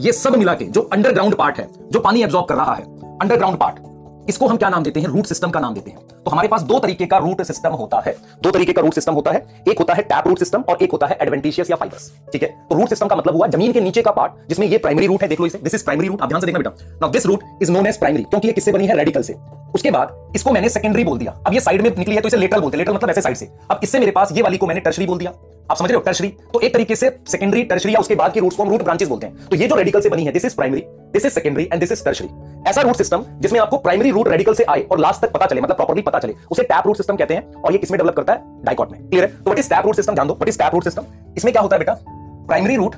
ये 0.00 0.12
सब 0.12 0.36
मिला 0.36 0.54
के 0.54 0.64
जो 0.66 0.80
अंडरग्राउंड 0.82 1.34
पार्ट 1.34 1.58
है, 1.58 1.68
जो 1.90 2.00
पानी 2.00 2.22
एब्जॉर्ब 2.22 2.46
कर 2.46 2.54
रहा 2.54 2.74
है 2.74 2.84
अंडरग्राउंड 3.18 3.58
पार्ट 3.58 4.28
इसको 4.28 4.46
हम 4.46 4.56
क्या 4.56 4.68
नाम 4.68 4.82
देते 4.82 5.00
हैं? 5.00 5.08
रूट 5.08 5.26
सिस्टम 5.26 5.50
का 5.50 5.60
नाम 5.60 5.74
देते 5.74 5.90
हैं। 5.90 5.98
तो 6.24 6.30
हमारे 6.30 6.48
पास 6.48 6.62
दो 6.62 6.78
तरीके 6.78 7.06
का 7.06 7.18
रूट 7.18 7.42
सिस्टम 7.42 7.72
होता 7.72 8.02
है। 8.06 8.14
दो 8.42 8.50
तरीके 8.50 8.72
का 8.72 8.82
रूट 8.82 8.94
सिस्टम 8.94 9.14
होता 9.14 9.30
है। 9.30 9.44
एक 9.68 9.78
होता 9.78 9.94
है 9.94 10.02
टैप 10.02 10.28
रूट 10.28 10.38
सिस्टम 10.38 10.62
और 10.68 10.78
एक 10.82 10.92
होता 10.92 11.06
है 11.06 11.18
एडवेंटिशियस 11.22 11.70
या 11.70 11.76
फाइबर्स 11.76 12.10
ठीक 12.32 12.42
है? 12.42 12.48
तो 12.70 12.74
रूट 12.74 12.88
सिस्टम 12.88 13.06
का 13.06 13.16
मतलब 13.16 13.36
हुआ 13.36 13.46
ज़मीन 13.48 13.72
के 13.72 13.80
नीचे 13.80 14.02
का 14.02 14.10
पार्ट 14.12 14.48
जिसमें 14.48 14.66
ये 14.66 14.78
प्राइमरी 14.78 15.06
रूट 15.06 15.22
है, 15.22 15.28
देख 15.28 15.40
लो 15.40 15.46
इसे। 15.46 15.58
दिस 15.58 15.74
इज़ 15.74 15.84
प्राइमरी 15.84 16.08
रूट 16.08 16.22
आप 16.22 16.28
ध्यान 16.28 16.40
से 16.40 16.46
देखना 16.46 16.58
बेटा। 16.60 16.96
Now 17.02 17.10
this 17.10 17.26
root 17.26 17.42
is 17.62 17.72
known 17.72 17.86
as 17.86 17.98
primary 17.98 18.22
क्योंकि 18.24 18.48
ये 18.48 18.52
किससे 18.52 18.72
बनी 18.72 18.86
है? 18.86 18.96
रेडिकल 18.96 19.22
से। 19.22 19.34
उसके 19.74 19.90
बाद 19.90 20.32
इसको 20.36 20.52
मैंने 20.52 20.68
सेकेंडरी 20.68 21.04
बोल 21.04 21.18
दिया। 21.18 21.32
अब 21.46 21.54
ये 21.54 21.60
साइड 21.60 21.82
में 21.82 21.90
निकली 21.96 22.14
है 22.14 22.20
तो 22.20 22.28
इसे 22.28 22.36
लेटरल 22.36 22.60
बोलते 22.60 22.76
लेटरल 22.76 22.94
मतलब 22.94 23.10
ऐसे 23.10 23.20
साइड 23.20 23.36
से। 23.36 23.48
अब 23.70 23.80
इससे 23.82 23.98
मेरे 23.98 24.12
पास 24.12 24.32
ये 24.32 24.42
वाली 24.42 24.56
को 24.56 24.66
मैंने 24.66 24.80
टर्शरी 24.80 25.06
बोल 25.06 25.18
दिया? 25.18 25.32
आप 25.70 25.76
समझ 25.76 25.88
रहे 25.90 25.96
हो? 25.96 26.02
टर्शरी 26.02 26.28
तो 26.52 26.60
एक 26.60 26.72
तरीके 26.74 26.96
से 26.96 27.10
सेकेंडरी 27.28 27.62
टर्शरी 27.64 27.94
या 27.94 28.00
उसके 28.00 28.14
बाद 28.14 28.32
की 28.32 28.40
रूट्स 28.40 28.56
को 28.56 28.62
हम 28.62 28.70
रूट 28.70 28.82
ब्रांचेस 28.82 29.08
बोलते 29.08 29.26
हैं। 29.26 29.46
तो 29.48 29.56
ये 29.56 29.66
जो 29.68 29.76
रेडिकल 29.76 30.00
से 30.00 30.08
बनी 30.08 30.24
है 30.24 30.32
this 30.32 30.44
is 30.44 30.56
primary 30.56 30.80
this 31.12 31.24
is 31.26 31.32
secondary 31.32 31.64
and 31.64 31.80
this 31.80 31.92
is 31.92 32.04
tertiary 32.04 32.28
ऐसा 32.68 32.82
रूट 32.82 32.96
सिस्टम 32.96 33.24
जिसमें 33.40 33.58
आपको 33.60 33.76
प्राइमरी 33.78 34.10
रूट 34.10 34.28
रेडिकल 34.28 34.54
से 34.54 34.64
आए 34.64 34.82
और 34.82 34.98
लास्ट 35.00 35.22
तक 35.22 35.32
पता 35.32 35.46
चले 35.46 35.60
मतलब 35.60 35.76
प्रॉपर्ली 35.76 36.02
पता 36.14 36.28
चले। 36.28 36.34
उसे 36.50 36.62
टैप 36.62 36.86
रूट 36.86 36.96
सिस्टम 36.96 37.16
कहते 37.16 37.34
हैं 37.34 37.54
और 37.54 37.72
ये 37.72 37.78
किसमें 37.78 37.98
डेवलप 37.98 38.14
करता 38.16 38.32
है? 38.32 38.62
डाइकॉट 38.64 38.92
में। 38.92 39.00
क्लियर 39.00 39.24
है? 39.24 39.30
तो 39.30 39.44
what 39.44 39.58
is 39.58 39.68
tap 39.70 39.86
root 39.86 39.96
system 39.96 40.14
जान 40.14 40.28
दो। 40.28 40.34
What 40.34 40.48
is 40.48 40.58
tap 40.58 40.74
root 40.74 40.84
system 40.84 41.06
इसमें 41.36 41.52
क्या 41.52 41.62
होता 41.62 41.76
है 41.76 41.78
बेटा? 41.78 41.98
प्राइमरी 42.46 42.76
रूट 42.76 42.94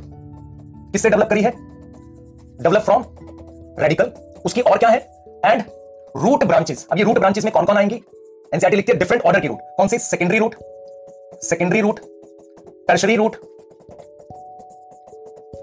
किससे 0.93 1.11
डेवलप 1.11 1.29
करी 1.29 1.43
है? 1.43 1.53
डेवलप 2.63 2.83
फ्रॉम 2.83 3.05
रेडिकल 3.81 4.13
उसकी 4.45 4.61
और 4.63 4.79
क्या 4.79 4.89
है? 4.89 4.99
एंड 5.45 5.63
रूट 6.17 6.45
ब्रांचेस 6.45 6.87
अब 6.93 6.99
ये 6.99 7.05
रूट 7.05 7.19
ब्रांचेस 7.19 7.45
में 7.45 7.53
कौन 7.53 7.65
कौन 7.65 7.77
आएँगी 7.77 7.95
एनसीआरटी 8.53 8.77
लिखती 8.77 8.93
है 8.93 8.99
डिफरेंट 8.99 9.23
ऑर्डर 9.23 9.41
की 9.41 9.49
रूट 9.49 9.59
कौन 9.77 9.89
सी? 9.89 9.99
Secondary 9.99 10.39
root 10.39 10.55
secondary 11.43 11.81
root 11.81 12.01
tertiary 12.89 13.17
root 13.17 13.37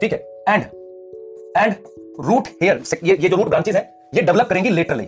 ठीक 0.01 0.13
है? 0.13 0.19
एंड 0.49 0.63
एंड 1.57 1.73
रूट 2.21 2.47
हेयर 2.61 2.81
ये 3.03 3.17
ये 3.19 3.29
जो 3.29 3.35
रूट 3.35 3.47
ब्रांचेस 3.47 3.75
है, 3.75 3.81
ये 4.15 4.21
डेवलप 4.21 4.47
करेंगी 4.47 4.69
लेटरली 4.69 5.07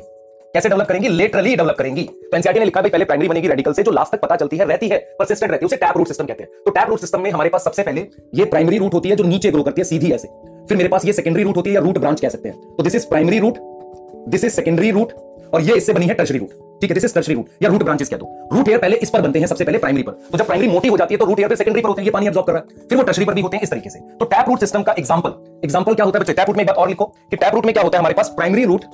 कैसे 0.56 0.70
डेवलप 0.70 0.88
करेंगी? 0.88 1.08
लेटरली 1.10 1.56
डेवलप 1.56 1.76
करेंगी। 1.78 2.04
तो 2.04 2.36
एनसीआरटी 2.38 2.60
ने 2.60 2.66
लिखा 2.66 2.82
भाई, 2.82 2.90
पहले 2.90 3.06
प्राइमरी 3.06 3.28
बनेगी 3.28 3.48
रेडिकल 3.48 3.74
से 3.74 3.84
जो 3.84 3.92
लास्ट 3.92 4.12
तक 4.12 4.22
पता 4.22 4.36
चलती 4.36 4.58
है, 4.58 4.66
रहती 4.66 4.88
है 4.88 4.98
परसिस्टेंट 5.20 5.52
रहती 5.52 5.64
है, 5.64 5.66
उसे 5.66 5.76
टैप 5.76 5.98
रूट 5.98 6.08
सिस्टम 6.08 6.26
कहते 6.26 6.44
हैं। 6.44 6.50
तो 6.66 6.72
टैप 6.72 6.90
रूट 6.90 7.00
सिस्टम 7.00 7.22
में 7.22 7.30
हमारे 7.32 7.50
पास 7.50 7.64
सबसे 7.64 7.84
पहले 7.84 8.08
ये 8.36 8.46
प्राइमरी 8.46 8.78
रूट 8.78 8.94
होती 8.94 9.10
है 9.10 9.16
जो 9.16 9.24
नीचे 9.24 9.52
ग्रो 9.52 9.64
करती 9.64 9.82
है, 9.82 9.86
सीधी 9.86 10.12
ऐसे। 10.12 10.28
फिर 10.70 10.78
मेरे 10.78 10.90
पास 10.90 11.06
ये 11.06 11.14
सेकेंडरी 11.14 11.44
रूट 11.44 11.58
होती 11.58 11.70
है 11.70 11.76
या 11.76 11.82
रूट 11.82 11.98
ब्रांच 11.98 12.22
कह 12.22 12.30
सकते 12.30 12.50
हैं। 12.50 12.76
तो 12.78 12.84
this 12.84 12.96
is 12.96 13.08
primary 13.08 13.40
root 13.40 13.58
this 14.30 14.44
is 14.44 14.54
secondary 14.54 14.92
root 14.92 15.12
और 15.54 15.62
ये 15.62 15.76
इससे 15.76 15.94
बनी 15.94 16.06
है 16.06 16.14
टर्शरी 16.14 16.38
रूट 16.38 16.50
ठीक 16.82 16.90
है 16.90 16.94
दिस 16.94 17.06
इज़ 17.06 17.14
टर्शरी 17.16 17.36
रूट 17.36 17.50
या 17.64 17.70
रूट 17.70 17.84
ब्रांचेस 17.84 18.10
कह 18.10 18.18
दो। 18.18 18.28
रूट 18.54 18.68
हेयर 18.68 18.80
पहले 18.80 18.98
इस 18.98 19.10
पर 19.10 19.22
बनते 19.22 19.40
हैं 19.40 19.48
सबसे 19.48 19.64
पहले 19.64 19.78
प्राइमरी 19.78 20.04
पर। 20.04 20.12
तो 20.32 20.38
जब 20.38 20.46
प्राइमरी 20.46 20.68
मोटी 20.68 20.88
हो 20.88 20.98
जाती 20.98 21.14
है 21.14 21.18
तो 21.18 21.26
रूट 21.26 21.40
हेयर 21.40 21.50
पे 21.50 21.56
सेकेंडरी 21.56 21.82
पर 21.82 21.90
होते 21.90 22.02
हैं, 22.02 22.06
ये 22.06 22.12
पानी 22.12 22.28
अब्सॉर्ब 22.28 22.48
कर 22.48 22.54
रहा 22.54 22.62
है। 22.62 22.88
फिर 22.90 22.98
वो 22.98 23.04
टर्शरी 23.04 23.26
पर 23.26 23.34
भी 23.34 23.42
होते 23.42 23.58
हैं 23.58 23.64
इस 23.64 23.70
तरीके 23.70 23.90
से। 23.90 24.00
तो 24.20 24.26
टैप 24.26 24.50
रूट 24.50 24.60
सिस्टम 24.60 24.84
का 24.84 24.96
एग्जांपल 25.00 25.34
एग्जांपल 25.64 25.94
क्या 25.94 26.06
होता 26.06 26.18
है 26.18 26.22
बच्चे? 26.22 26.34
टैप 26.34 26.48
रूट 26.48 26.58
में 26.58 26.64
एक 26.64 26.68
बात 26.68 26.78
और 26.78 26.90
लिखो 26.90 27.06
कि 27.06 27.36
टैप 27.36 27.56
रूट 27.56 27.66
में 27.66 27.74
क्या 27.74 27.84
होता 27.84 27.98
है? 27.98 28.00
हमारे 28.00 28.14
पास 28.14 28.30
primary 28.30 28.66
root 28.66 28.86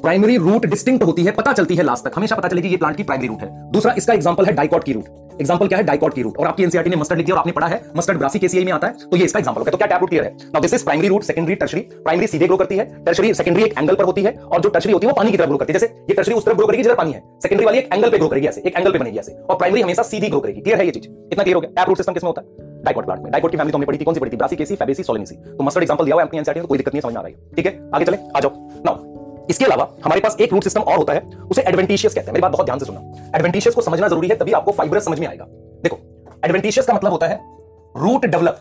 primary 0.00 0.36
root 0.36 0.66
distinct 0.66 1.04
होती 1.04 1.24
है, 1.24 1.30
पता 1.32 1.52
चलती 1.52 1.74
है 1.74 1.82
लास्ट 1.82 2.04
तक। 2.04 2.12
हमेशा 2.16 2.36
पता 2.36 2.48
चलेगी 2.48 2.68
ये 2.68 2.76
प्लांट 2.76 2.96
की 2.96 3.02
प्राइमरी 3.02 3.28
रूट 3.28 3.40
है। 3.40 3.48
दूसरा, 3.72 3.94
इसका 3.98 4.14
एग्जांपल 4.14 4.46
है 4.46 4.52
डाइकॉट 4.52 4.84
की 4.84 4.92
रूट 4.92 5.40
एग्जांपल 5.40 5.66
क्या 5.68 5.78
है? 5.78 5.84
डाइकॉट 5.84 6.14
की 6.14 6.22
रूट 6.22 6.38
और 6.38 6.46
आपकी 6.46 6.62
एनसीआरटी 6.62 6.90
ने 6.90 6.96
मस्टर्ड 6.96 7.18
लिख 7.18 7.30
और 7.30 7.38
आपने 7.38 7.52
पढ़ा 7.52 7.66
है 7.66 7.80
मस्टर्ड 7.96 8.18
ब्रासी 8.18 8.38
केसीआई 8.38 8.64
में 8.64 8.72
आता 8.72 8.86
है 8.86 9.08
तो 9.10 9.16
ये 9.16 9.24
इसका 9.24 9.38
एग्जांपल 9.38 9.60
है। 9.60 9.70
तो 9.70 9.76
क्या 9.76 9.86
टैप 9.86 10.00
रूट 10.00 10.08
क्लियर 10.08 10.24
है? 10.24 10.30
Now 10.44 10.60
this 10.60 10.74
is 10.74 10.84
primary 10.84 11.08
root 11.08 11.22
secondary 11.22 11.54
tertiary 11.54 11.80
primary 11.80 12.26
सीधे 12.26 12.46
ग्रो 12.46 12.56
करती 12.56 12.76
है 12.76 12.84
टर्शरी 13.04 13.32
सेकेंडरी 13.34 13.64
एक 13.64 13.78
एंगल 13.78 13.94
पर 13.94 14.04
होती 14.04 14.22
है, 14.22 14.32
और 14.32 14.60
जो 14.60 14.68
टर्शरी 14.68 14.92
होती 14.92 15.06
है, 15.06 15.12
वो 15.12 15.16
पानी 15.16 15.30
की 15.30 15.36
तरफ़ 15.36 15.48
ग्रो 15.48 15.58
करती 15.58 15.72
है। 15.72 15.78
जैसे 15.78 15.94
ये 16.00 16.14
टर्शरी 16.14 16.34
उस 16.34 16.44
तरफ़ 16.44 16.56
ग्रो 16.56 16.66
करेगी 16.66 16.82
जिधर 16.82 16.94
पानी 16.94 17.12
है। 17.12 17.22
सेकेंडरी 17.42 17.66
वाली 17.66 17.78
एक 17.78 17.92
एंगल 17.92 18.10
पे 18.10 18.18
ग्रो 18.18 18.28
करेगी 18.28 18.46
ऐसे, 18.46 18.62
एक 18.66 18.76
एंगल 18.76 18.92
पे 18.92 18.98
बनेगी 18.98 19.18
ऐसे। 19.18 19.32
और 19.32 19.56
प्राइमरी 19.56 19.82
हमेशा 19.82 20.02
सीधी 20.02 20.28
ग्रो 20.28 20.40
करेगी। 20.40 20.60
क्लियर 20.60 20.78
है 20.78 20.84
ये 20.84 20.90
चीज़? 20.90 21.04
इतना 21.04 21.42
क्लियर 21.42 21.54
हो 21.54 21.60
गया? 21.60 21.70
टैप 21.70 21.88
रूट 21.88 21.96
सिस्टम 21.96 22.12
किसमें 22.12 22.28
होता 22.28 22.42
है? 22.42 22.82
डाइकोट 22.84 23.04
प्लांट 23.04 23.22
में। 23.22 23.30
डाइकोट 23.32 23.50
की 23.50 23.56
फैमिली 23.56 23.72
तो 23.72 23.78
हमने 23.78 23.86
पढ़ी 23.86 23.98
थी, 23.98 24.04
कौन 24.04 24.14
सी 24.14 24.20
पढ़ी 24.20 24.30
थी? 24.30 24.36
ब्रासी 24.36 24.56
केसी 24.56 24.76
फेबेसी 24.76 25.02
सोलेनिसी 25.02 25.34
तो 25.36 25.64
मस्टर्ड 25.64 25.82
एग्जांपल 25.82 26.04
दिया 26.04 26.14
हुआ 26.14 26.22
है 26.22 26.28
अपनी 26.28 26.38
एनसीआरटी 26.38 26.60
में 26.60 26.66
कोई 26.68 26.78
दिक्कत 26.78 26.94
नहीं 26.94 27.02
समझ 27.02 27.14
में 27.14 27.20
आ 27.20 27.24
रही 27.24 27.34
है। 27.34 27.54
ठीक 27.56 27.66
है? 27.66 27.78
आगे 27.94 28.04
चले। 28.04 28.18
आ 28.36 28.40
जाओ। 28.40 28.68
नाउ 28.86 29.17
इसके 29.50 29.64
अलावा 29.64 29.88
हमारे 30.04 30.20
पास 30.20 30.36
एक 30.40 30.52
रूट 30.52 30.64
सिस्टम 30.64 30.80
और 30.82 30.96
होता 30.96 31.12
है, 31.12 31.22
उसे 31.50 31.62
एडवेंटिशियस 31.62 32.14
कहते 32.14 32.26
हैं। 32.26 32.32
मेरी 32.32 32.42
बात 32.42 32.52
बहुत 32.52 32.66
ध्यान 32.66 32.78
से 32.78 32.86
सुनना। 32.86 33.30
एडवेंटिशियस 33.36 33.74
को 33.74 33.82
समझना 33.82 34.08
ज़रूरी 34.08 34.28
है, 34.28 34.36
तभी 34.36 34.52
आपको 34.52 34.72
फाइब्रस 34.72 35.04
समझ 35.04 35.18
में 35.20 35.26
आएगा। 35.26 35.44
देखो 35.82 35.98
एडवेंटिशियस 36.44 36.86
का 36.86 36.94
मतलब 36.94 37.12
होता 37.12 37.26
है 37.26 37.40
root 37.94 38.26
develop 38.26 38.60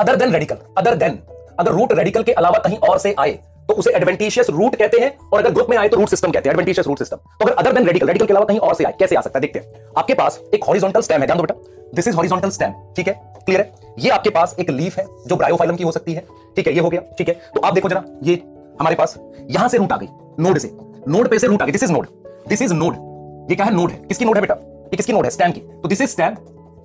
other 0.00 0.16
than 0.16 0.32
radical 0.32 0.56
other 0.78 0.94
than 0.96 1.18
अगर 1.58 1.70
रूट 1.70 1.92
रेडिकल 1.92 2.22
के 2.22 2.32
अलावा 2.32 2.58
कहीं 2.58 2.76
और 2.80 2.98
से 2.98 3.14
आए 3.18 3.38
तो 3.68 3.74
उसे 3.74 3.90
एडवेंटिशियस 3.90 4.48
रूट 4.50 4.74
कहते 4.76 4.98
हैं, 4.98 5.10
और 5.24 5.38
अगर 5.38 5.50
ग्रुप 5.50 5.68
में 5.70 5.76
आए 5.76 5.88
तो 5.88 5.96
रूट 5.96 6.08
सिस्टम 6.08 6.30
कहते 6.30 6.48
हैं 6.48 6.54
एडवेंटिशियस 6.54 6.86
रूट 6.86 6.98
सिस्टम 6.98 7.16
तो 7.16 7.44
अगर 7.44 7.52
अदर 7.54 7.72
देन 7.72 7.86
रेडिकल 7.86 8.06
रेडिकल 8.06 8.26
के 8.26 8.32
अलावा 8.32 8.46
कहीं 8.46 8.58
और 8.58 8.74
से 8.74 8.84
आए, 8.84 8.94
कैसे 8.98 9.16
आ 9.16 9.20
सकता 9.20 9.38
है? 9.38 9.40
देखते 9.40 9.58
हैं। 9.58 9.92
आपके 9.98 10.14
पास 10.14 10.40
एक 10.54 10.64
हॉरिजॉन्टल 10.64 11.00
स्टेम 11.00 11.20
है, 11.20 11.26
ध्यान 11.26 11.38
दो 11.38 11.42
बेटा। 11.42 11.54
दिस 11.94 12.08
इज़ 12.08 12.16
हॉरिजॉन्टल 12.16 12.50
स्टेम 12.50 12.72
ठीक 12.96 13.08
है? 13.08 13.14
क्लियर 13.46 13.60
है? 13.60 13.94
ये 13.98 14.10
आपके 14.10 14.30
पास 14.30 14.56
एक 14.60 14.70
लीफ 14.70 14.98
है, 14.98 15.06
जो 15.26 15.36
ब्रायोफाइलम 15.36 15.76
की 15.76 15.84
हो 15.84 15.92
सकती 15.92 16.12
है। 16.12 16.24
ठीक 16.56 16.66
है, 16.66 16.74
ये 16.74 16.80
हो 16.80 16.88
गया, 16.88 17.00
ठीक 17.18 17.28
है? 17.28 17.34
तो 17.54 17.60
आप 17.60 17.74
देखो 17.74 17.88
जरा, 17.88 18.02
ये 18.22 18.42
हमारे 18.80 18.96
पास 18.96 19.18
यहाँ 19.50 19.68
से 19.68 19.78
रूट 19.78 19.92
आ 19.92 19.96
गई। 19.96 20.06
नोड 20.40 20.58
से। 20.58 20.70
नोड 21.08 21.28
पे 21.28 21.38
से 21.38 21.46
रूट 21.46 21.62
आ 21.62 21.66
गई। 21.66 21.72
This 21.72 21.82
is 21.82 21.92
node 21.92 22.06
this 22.48 22.62
is 22.62 22.74
node 22.74 22.94
ये 23.50 23.56
क्या 23.56 23.66
है? 23.66 23.74
नोड 23.74 23.90
है। 23.90 23.96
किसकी 23.96 24.24
नोड 24.24 24.34
है 24.34 24.40
बेटा? 24.40 24.54
ये 24.84 24.96
किसकी 24.96 25.12
नोड 25.12 25.24
है? 25.24 25.30
स्टैम 25.30 25.52
की। 25.52 25.60
तो 25.60 25.88
दिस 25.88 26.00
इज़ 26.00 26.10
स्टैम 26.10 26.36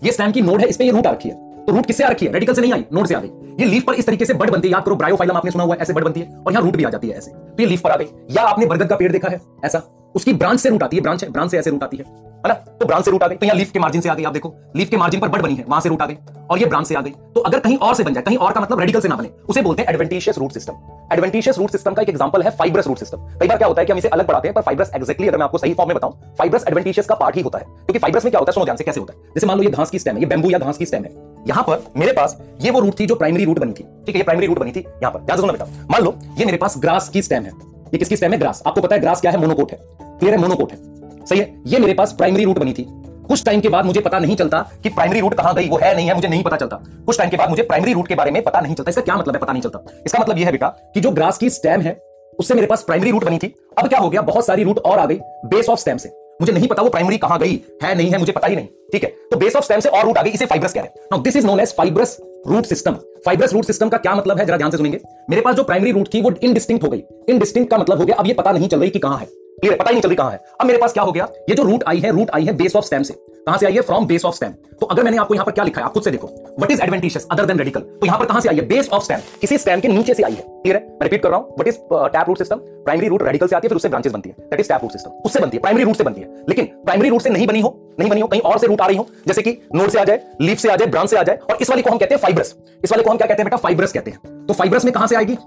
ये 0.03 0.11
स्टैम 0.11 0.31
की 0.31 0.41
नोड 0.41 0.61
है। 0.61 0.67
इस 0.67 0.77
पे 0.77 0.83
ये 0.83 0.91
रूट 0.91 1.07
आ 1.07 1.11
रखी 1.11 1.29
है। 1.29 1.65
तो 1.65 1.71
रूट 1.71 1.85
किससे 1.85 2.03
आ 2.03 2.07
रखी 2.07 2.25
है? 2.25 2.31
रेडिकल 2.31 2.53
से 2.53 2.61
नहीं 2.61 2.73
आई। 2.73 2.85
नोड 2.93 3.07
से 3.07 3.13
आ 3.13 3.19
गई। 3.19 3.27
ये 3.59 3.65
लीफ 3.65 3.83
पर 3.83 3.93
इस 3.93 4.05
तरीके 4.05 4.25
से 4.25 4.33
बड 4.33 4.49
बनती 4.49 4.67
है। 4.67 4.71
याद 4.71 4.83
करो 4.83 4.95
ब्रायोफाइलम 4.95 5.37
आपने 5.37 5.51
सुना 5.51 5.63
हुआ 5.63 5.75
है, 5.75 5.81
ऐसे 5.81 5.93
बड 5.93 6.03
बनती 6.03 6.19
है। 6.19 6.37
और 6.47 6.51
यहाँ 6.51 6.63
रूट 6.63 6.75
भी 6.75 6.83
आ 6.83 6.89
जाती 6.89 7.07
है 7.09 7.17
ऐसे। 7.17 7.31
तो 7.31 7.63
ये 7.63 7.65
लीफ 7.65 7.81
पर 7.81 7.89
आ 7.91 7.95
गई। 7.95 8.05
या 8.31 8.41
आपने 8.41 8.65
बरगद 8.65 8.87
का 8.87 8.95
पेड़ 8.95 9.11
देखा 9.11 9.27
है? 9.29 9.41
ऐसा। 9.65 9.81
उसकी 10.15 10.33
ब्रांच 10.33 10.59
से 10.59 10.69
रूट 10.69 10.83
आती 10.83 10.97
है, 10.97 11.03
ब्रांच 11.03 11.23
है, 11.23 11.29
ब्रांच 11.29 11.51
से 11.51 11.57
ऐसे 11.57 11.69
रूट 11.69 11.83
आती 11.83 11.97
है। 11.97 12.03
ना? 12.47 12.53
तो 12.53 12.85
ब्रांच 12.85 13.05
से 13.05 13.11
रूट 13.11 13.23
आ 13.23 13.27
गई। 13.27 13.35
तो 13.35 13.45
यहाँ 13.45 13.57
लीफ 13.57 13.71
के 13.71 13.79
मार्जिन 13.79 14.01
से 14.01 14.09
आ 14.09 14.13
गई, 14.13 14.23
आप 14.23 14.33
देखो। 14.33 14.53
लीफ 14.75 14.89
के 14.89 14.97
मार्जिन 14.97 15.19
पर 15.19 15.27
बड 15.27 15.41
बनी 15.41 15.55
है, 15.55 15.63
वहाँ 15.67 15.81
से 15.81 15.89
रूट 15.89 16.01
आ 16.01 16.05
गई 16.05 16.17
और 16.49 16.59
ये 16.59 16.65
ब्रांच 16.65 16.87
से 16.87 16.95
आ 16.95 17.01
गई। 17.01 17.09
तो 17.35 17.41
अगर 17.41 17.59
कहीं 17.59 17.77
और 17.77 17.95
से 17.95 18.03
बन 18.03 18.13
जाए, 18.13 18.23
कहीं 18.23 18.37
और 18.37 18.51
का 18.51 18.61
मतलब 18.61 18.79
रेडिकल 18.79 18.99
से 18.99 19.07
ना 19.07 19.15
बने, 19.15 19.29
उसे 19.49 19.61
बोलते 19.61 19.81
हैं 19.81 19.89
adventitious 19.89 20.37
root 20.37 20.51
system 20.51 20.73
adventitious 21.13 21.57
root 21.57 21.71
system 21.71 21.93
का 21.93 22.01
एक 22.01 22.09
एग्जांपल 22.09 22.41
है 22.41 22.51
फाइब्रस 22.51 22.87
रूट 22.87 22.97
सिस्टम 22.97 23.17
कई 23.39 23.47
बार 23.47 23.57
क्या 23.57 23.67
होता 23.67 23.81
है 23.81 23.85
कि 23.85 23.91
हम 23.91 23.97
इसे 23.97 24.07
अलग 24.07 24.27
पढ़ाते 24.27 24.47
हैं, 24.47 24.55
पर 24.55 24.61
फाइब्रस 24.61 24.91
एक्जेक्टली 24.95 25.27
अगर 25.27 25.37
मैं 25.37 25.45
आपको 25.45 25.57
सही 25.57 25.73
फॉर्म 25.73 25.89
में 25.89 25.97
बताऊँ 25.97 26.35
फाइब्रस 26.39 26.65
एडवेंटिशियस 26.67 27.07
का 27.07 27.15
पार्ट 27.15 27.35
ही 27.35 27.41
होता 27.41 27.59
है। 27.59 27.65
क्योंकि 27.65 27.99
फाइब्रस 27.99 28.25
में 28.25 28.31
क्या 28.31 28.39
होता 28.39 28.49
है, 28.49 28.53
सुनो 28.53 28.65
ध्यान 28.65 28.77
से 28.77 28.83
कैसे 28.83 28.99
होता 28.99 29.13
है। 29.13 29.33
जैसे 29.35 29.47
मान 29.47 29.57
लो 29.57 29.63
ये 29.63 29.69
घास 29.69 29.89
की 29.89 29.99
स्टेम 29.99 30.15
है, 30.15 30.21
ये 30.21 30.27
बेंबू 30.27 30.49
या 30.49 30.59
घास 30.59 30.77
की 30.77 30.85
स्टेम 30.85 31.03
है। 31.03 31.11
यहाँ 31.47 31.63
पर 31.63 31.83
मेरे 31.97 32.13
पास 32.13 32.37
ये 32.61 32.71
वो 32.71 32.79
रूट 32.79 32.99
थी 32.99 33.05
जो 33.05 33.15
प्राइमरी 33.15 33.45
रूट 33.45 33.59
बनी 33.59 33.71
थी। 33.71 33.83
ठीक 34.05 34.15
है, 34.15 34.17
ये 34.17 34.23
प्राइमरी 34.23 34.47
रूट 34.47 34.59
बनी 34.59 34.71
थी 34.71 34.79
यहाँ 34.79 35.11
पर। 35.11 35.19
ध्यान 35.19 35.37
से 35.37 35.41
सुनो 35.41 35.53
बेटा। 35.53 35.65
मान 35.91 36.01
लो 36.01 36.15
ये 36.37 36.45
मेरे 36.45 36.57
पास 36.57 36.77
ग्रास 36.77 37.09
की 37.09 37.21
स्टेम 37.21 37.43
है। 37.43 37.51
ये 37.85 37.97
किसकी 37.97 38.15
स्टेम 38.15 38.31
है? 38.31 38.37
ग्रास 38.37 38.63
आपको 38.67 38.81
पता 38.81 38.95
है 38.95 39.01
ग्रास 39.01 39.21
क्या 39.21 39.31
है? 39.31 39.37
मोनोकोट 39.37 39.71
है। 39.71 40.04
क्लियर 40.19 40.37
मोनोकोट 40.37 40.71
है। 40.71 40.77
सही 41.25 41.39
है? 41.39 41.61
ये 41.67 41.79
मेरे 41.79 41.93
पास 41.93 42.13
प्राइमरी 42.13 42.43
रूट 42.43 42.59
बनी 42.59 42.73
थी। 42.73 42.85
कुछ 43.27 43.43
टाइम 43.45 43.61
के 43.61 43.69
बाद 43.69 43.85
मुझे 43.85 44.01
पता 44.01 44.19
नहीं 44.19 44.35
चलता 44.35 44.71
कि 44.83 44.89
प्राइमरी 44.89 45.19
रूट 45.19 45.33
कहाँ 45.33 45.55
गई, 45.55 45.69
वो 45.69 45.79
है 45.83 45.95
नहीं 45.95 46.07
है, 46.07 46.15
मुझे 46.15 46.27
नहीं 46.27 46.43
पता 46.43 46.57
चलता। 46.57 46.75
कुछ 47.05 47.17
टाइम 47.17 47.29
के 47.29 47.37
बाद 47.37 47.49
मुझे 47.49 47.63
प्राइमरी 47.63 47.93
रूट 47.93 48.07
के 48.07 48.15
बारे 48.15 48.31
में 48.31 48.43
पता 48.43 48.59
नहीं 48.59 48.75
चलता। 48.75 48.89
इसका 48.89 49.01
क्या 49.01 49.15
मतलब 49.15 49.35
है, 49.35 49.39
पता 49.39 49.53
नहीं 49.53 49.61
चलता। 49.61 49.85
इसका 50.05 50.19
मतलब 50.19 50.37
यह 50.37 50.45
है 50.45 50.51
बेटा 50.51 50.67
कि 50.67 51.01
जो 51.01 51.11
ग्रास 51.11 51.37
की 51.37 51.49
स्टेम 51.49 51.81
है, 51.81 52.01
उससे 52.39 52.53
मेरे 52.53 52.67
पास 52.67 52.83
प्राइमरी 52.83 53.11
रूट 53.11 53.23
बनी 53.23 53.37
थी। 53.37 53.55
अब 53.77 53.87
क्या 53.87 53.99
हो 53.99 54.09
गया? 54.09 54.21
बहुत 54.21 54.45
सारी 54.45 54.63
रूट 54.63 54.79
और 54.79 54.99
आ 54.99 55.05
गई 55.05 55.19
बेस 55.45 55.69
ऑफ़ 55.69 55.79
स्टेम 55.79 55.97
से। 55.97 56.09
मुझे 56.41 56.53
नहीं 56.53 56.67
पता 56.67 56.81
वो 56.81 56.89
प्राइमरी 56.89 57.17
कहाँ 57.17 57.39
गई, 57.39 57.61
है 57.83 57.95
नहीं 57.95 58.11
है, 58.11 58.17
मुझे 58.17 58.31
पता 58.31 58.47
ही 58.47 58.55
नहीं, 58.55 58.67
ठीक 58.91 59.03
है? 59.03 59.09
तो 59.31 59.37
बेस 59.37 59.55
ऑफ़ 59.55 59.63
स्टेम 59.63 59.79
से 59.79 59.89
और 59.89 60.05
रूट 60.05 60.17
आ 60.17 60.21
गई, 60.21 60.29
इसे 60.29 60.45
फाइब्रस 60.45 60.73
कह 60.73 60.81
रहे 60.81 60.99
हैं। 61.13 61.23
This 61.23 61.35
is 61.35 61.47
known 61.47 61.59
as 61.59 61.75
fibrous 61.75 62.17
root 62.47 62.65
system 62.65 62.91
fibrous 63.25 63.53
root 63.53 63.65
system 63.65 63.89
का 63.89 63.97
क्या 63.97 64.15
मतलब 64.15 64.39
है? 64.39 64.45
जरा 64.45 64.57
ध्यान 64.57 64.71
से 64.71 64.77
सुनेंगे। 64.77 64.99
मेरे 65.29 65.41
पास 65.41 65.55
जो 65.55 65.63
प्राइमरी 65.63 65.91
रूट 65.91 66.13
थी, 66.13 66.21
वो 66.21 66.31
इनडिस्टिंक्ट 66.43 66.83
हो 66.83 66.89
गई। 66.89 67.03
इनडिस्टिंक्ट 67.29 67.71
का 67.71 67.77
मतलब 67.77 67.97
हो 67.97 68.05
गया, 68.05 68.15
अब 68.15 68.27
ये 68.27 68.33
पता 68.33 68.51
नहीं 68.51 68.67
चल 68.67 68.79
रही 68.79 68.89
कि 68.89 68.99
कहाँ 68.99 69.17
है। 69.17 69.44
क्लियर 69.57 69.75
पता 69.77 69.89
ही 69.89 69.93
नहीं 69.93 70.01
चल 70.01 70.09
रही 70.09 70.15
कहाँ 70.15 70.31
है। 70.31 70.39
अब 70.61 70.67
मेरे 70.67 70.79
पास 70.79 70.93
क्या 70.93 71.03
हो 71.03 71.11
गया? 71.11 71.27
ये 71.49 71.55
जो 71.55 71.63
रूट 71.63 71.83
आई 71.87 71.99
है 71.99 72.11
रूट 72.11 72.31
आई 72.31 72.45
है 72.45 72.53
बेस 72.53 72.75
ऑफ़ 72.75 72.85
स्टेम 72.85 73.03
से। 73.03 73.13
कहाँ 73.47 73.57
से 73.57 73.65
आई 73.65 73.73
है? 73.73 73.81
फ्रॉम 73.81 74.05
बेस 74.07 74.23
ऑफ़ 74.25 74.35
स्टेम 74.35 74.51
तो 74.81 74.85
अगर 74.85 75.03
मैंने 75.03 75.17
आपको 75.17 75.33
यहाँ 75.33 75.45
पर 75.45 75.51
क्या 75.51 75.63
लिखा 75.63 75.81
है, 75.81 75.85
आप 75.85 75.93
खुद 75.93 76.03
से 76.03 76.11
देखो। 76.11 76.27
What 76.27 76.71
is 76.71 76.81
adventitious 76.81 77.27
other 77.31 77.45
than 77.45 77.57
radical 77.57 77.79
तो 77.81 78.05
यहाँ 78.05 78.19
पर 78.19 78.25
कहाँ 78.25 78.41
से 78.41 78.49
आई 78.49 78.55
है? 78.55 78.65
बेस 78.67 78.89
ऑफ़ 78.89 79.03
स्टेम 79.03 79.19
किसी 79.41 79.57
स्टेम 79.57 79.79
के 79.79 79.87
नीचे 79.87 80.13
से 80.13 80.23
आई 80.23 80.31
है। 80.31 80.41
क्लियर 80.41 80.75
है? 80.75 80.83
मैं 80.83 81.03
रिपीट 81.03 81.23
कर 81.23 81.29
रहा 81.29 81.39
हूँ। 81.39 81.47
What 81.49 81.67
is 81.67 81.75
tap 82.13 82.27
root 82.27 82.37
system 82.37 82.59
primary 82.85 83.07
root 83.07 83.23
radical 83.23 83.47
से 83.47 83.55
आती 83.55 83.65
है, 83.65 83.69
फिर 83.69 83.75
उससे 83.75 83.89
ब्रांचेस 83.89 84.13
बनती 84.13 84.29
है। 84.29 84.35
That 84.49 84.59
is 84.59 84.69
tap 84.69 84.81
root 84.81 84.91
system 84.91 85.11
उससे 85.25 85.39
बनती 85.39 85.57
है। 85.57 85.61
प्राइमरी 85.61 85.83
रूट 85.83 85.95
से 85.95 86.03
बनती 86.03 86.21
है। 86.21 86.43
लेकिन 86.49 86.65
प्राइमरी 86.85 87.09
रूट 87.09 87.21
से 87.21 87.29
नहीं 87.29 87.47
बनी 87.47 87.61
हो, 87.61 87.75
नहीं 87.99 88.09
बनी 88.09 88.21
हो, 88.21 88.27
कहीं 88.27 88.41
और 88.41 88.57
से 88.59 88.67
रूट 88.67 88.81
आ 88.81 88.87
रही 88.87 88.97
हो, 88.97 89.07
जैसे 89.27 89.41
कि 89.41 89.57
नोड 89.75 89.89
से 89.89 89.99
आ 89.99 90.03
जाए 90.03 90.21
लीफ 90.41 90.59
से 90.59 90.69
आ 90.69 90.75
जाए 90.75 90.87
ब्रांच 90.87 91.09
से 91.09 91.17
आ 91.17 91.23
जाए, 91.23 91.35
और 91.49 91.57
इस 91.61 91.69
वाली 91.69 91.81
को 91.81 91.89
हम 91.89 91.97
कहते 91.97 92.15
हैं 92.15 92.21
फाइब्रस 92.21 92.55
इस 92.83 92.91
वाले 92.91 93.03
को 93.03 93.09
हम 93.09 93.17
क्या 93.17 93.27
कहते 93.27 93.41
हैं 93.41 93.45
बेटा? 93.45 93.57
फाइब्रस 93.57 93.91
कहते 93.91 94.11
हैं। 94.11 94.45
तो 94.47 94.53
फाइब्रस 94.53 94.85
में 94.85 94.93
कहाँ 94.93 95.07
से 95.07 95.15
आएगी? 95.15 95.37